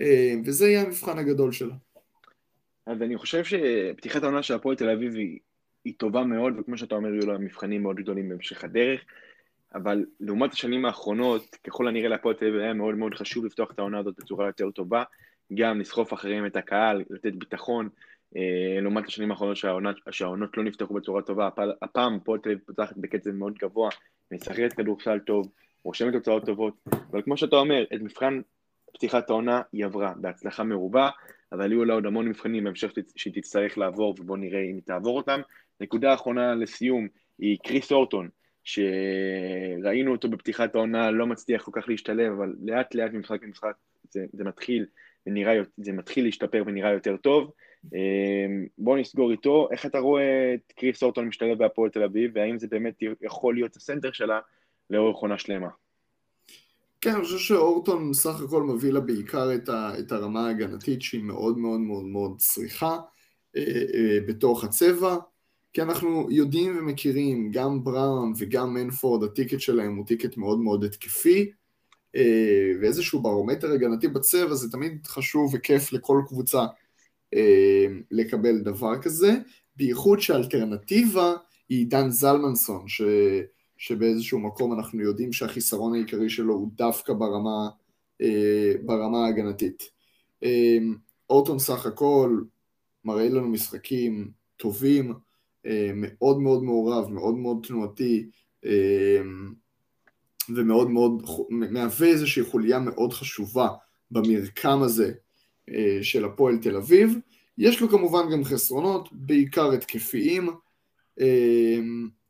[0.00, 1.74] אה, וזה יהיה המבחן הגדול שלה.
[2.86, 5.38] אז אני חושב שפתיחת העונה של הפועל תל אביב היא,
[5.84, 9.00] היא טובה מאוד, וכמו שאתה אומר, יהיו לה מבחנים מאוד גדולים בהמשך הדרך,
[9.74, 13.78] אבל לעומת השנים האחרונות, ככל הנראה להפועל תל אביב היה מאוד מאוד חשוב לפתוח את
[13.78, 15.02] העונה הזאת בצורה יותר טובה,
[15.54, 17.88] גם לסחוף אחריהם את הקהל, לתת ביטחון,
[18.80, 21.48] לעומת השנים האחרונות שהעונות, שהעונות לא נפתחו בצורה טובה,
[21.82, 23.90] הפעם הפועל תל אביב פותחת בקצב מאוד גבוה,
[24.32, 25.48] משחקת כדורסל טוב,
[25.84, 26.74] רושמת תוצאות טובות,
[27.10, 28.40] אבל כמו שאתה אומר, את מבחן
[28.94, 31.10] פתיחת העונה היא עברה בהצלחה מרובה,
[31.52, 35.16] אבל יהיו לה עוד המון מבחנים בהמשך שהיא תצטרך לעבור, ובואו נראה אם היא תעבור
[35.16, 35.40] אותם.
[35.80, 37.08] נקודה אחרונה לסיום
[37.38, 38.28] היא קריס אורטון,
[38.64, 43.72] שראינו אותו בפתיחת העונה, לא מצליח כל כך להשתלב, אבל לאט לאט ממשחק למשחק
[44.10, 44.86] זה, זה מתחיל
[45.26, 47.52] ונראה, זה מתחיל להשתפר ונראה יותר טוב.
[47.84, 52.58] אמ, בואו נסגור איתו, איך אתה רואה את קריס אורטון משתלב בהפועל תל אביב, והאם
[52.58, 54.40] זה באמת יכול להיות הסנטר שלה
[54.90, 55.68] לאורך עונה שלמה?
[57.00, 61.22] כן, אני חושב שאורטון סך הכל מביא לה בעיקר את, ה, את הרמה ההגנתית שהיא
[61.22, 62.98] מאוד מאוד מאוד מאוד צריכה
[63.56, 63.62] אה,
[63.94, 65.16] אה, בתוך הצבע,
[65.72, 71.50] כי אנחנו יודעים ומכירים, גם בראון וגם מנפורד, הטיקט שלהם הוא טיקט מאוד מאוד התקפי,
[72.16, 76.66] אה, ואיזשהו ברומטר הגנתי בצבע זה תמיד חשוב וכיף לכל קבוצה
[78.10, 79.38] לקבל דבר כזה,
[79.76, 81.34] בייחוד שהאלטרנטיבה
[81.68, 83.02] היא דן זלמנסון, ש...
[83.80, 87.68] שבאיזשהו מקום אנחנו יודעים שהחיסרון העיקרי שלו הוא דווקא ברמה,
[88.20, 89.90] אה, ברמה ההגנתית.
[90.42, 90.78] אה,
[91.30, 92.40] אורטון סך הכל
[93.04, 95.14] מראה לנו משחקים טובים,
[95.66, 98.30] אה, מאוד מאוד מעורב, מאוד מאוד תנועתי,
[98.64, 99.20] אה,
[100.48, 103.68] ומאוד מאוד, מהווה איזושהי חוליה מאוד חשובה
[104.10, 105.12] במרקם הזה
[106.02, 107.18] של הפועל תל אביב.
[107.60, 110.48] יש לו כמובן גם חסרונות, בעיקר התקפיים.
[111.20, 111.78] אה,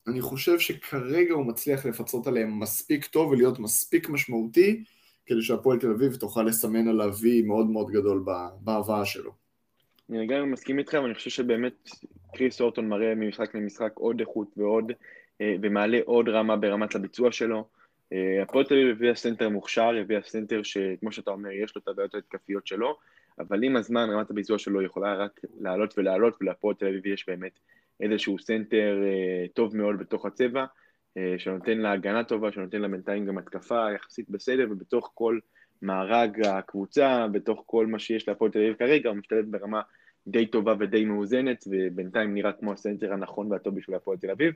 [0.06, 4.84] אני חושב שכרגע הוא מצליח לפצות עליהם מספיק טוב ולהיות מספיק משמעותי
[5.26, 8.24] כדי שהפועל תל אביב תוכל לסמן עליו וי מאוד מאוד גדול
[8.60, 9.32] בהבאה שלו.
[10.10, 11.90] אני גם מסכים איתך, ואני חושב שבאמת
[12.34, 14.92] קריס הורטון מראה ממשחק למשחק עוד איכות ועוד,
[15.40, 17.64] אה, ומעלה עוד רמה ברמת הביצוע שלו.
[18.42, 22.14] הפועל תל אביב הביאה סנטר מוכשר, הביאה סנטר שכמו שאתה אומר, יש לו את הבעיות
[22.14, 22.96] ההתקפיות שלו,
[23.40, 27.58] אבל עם הזמן רמת הביצוע שלו יכולה רק לעלות ולעלות, ולהפועל תל אביב יש באמת
[28.00, 30.64] איזשהו סנטר אה, טוב מאוד בתוך הצבע,
[31.16, 35.38] אה, שנותן לה הגנה טובה, שנותן לה בינתיים גם התקפה יחסית בסדר, ובתוך כל
[35.82, 39.80] מארג הקבוצה, בתוך כל מה שיש להפועל תל אביב כרגע, הוא משתלב ברמה
[40.26, 44.54] די טובה ודי מאוזנת, ובינתיים נראה כמו הסנטר הנכון והטוב בשביל הפועל תל אביב.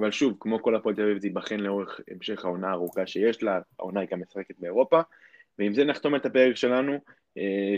[0.00, 3.60] אבל שוב, כמו כל הפועל תל אביב, זה ייבחן לאורך המשך העונה הארוכה שיש לה,
[3.78, 5.00] העונה היא גם משחקת באירופה.
[5.58, 6.98] ועם זה נחתום את הפרק שלנו,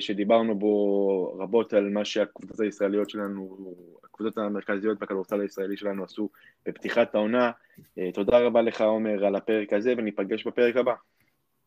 [0.01, 3.57] שדיברנו בו רבות על מה שהקבוצות הישראליות שלנו,
[4.05, 6.29] הקבוצות המרכזיות בכדורסל הישראלי שלנו עשו
[6.67, 7.51] בפתיחת העונה.
[7.99, 10.95] אה, תודה רבה לך, עומר, על הפרק הזה, וניפגש בפרק הבא.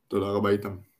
[0.08, 0.93] תודה רבה, איתם.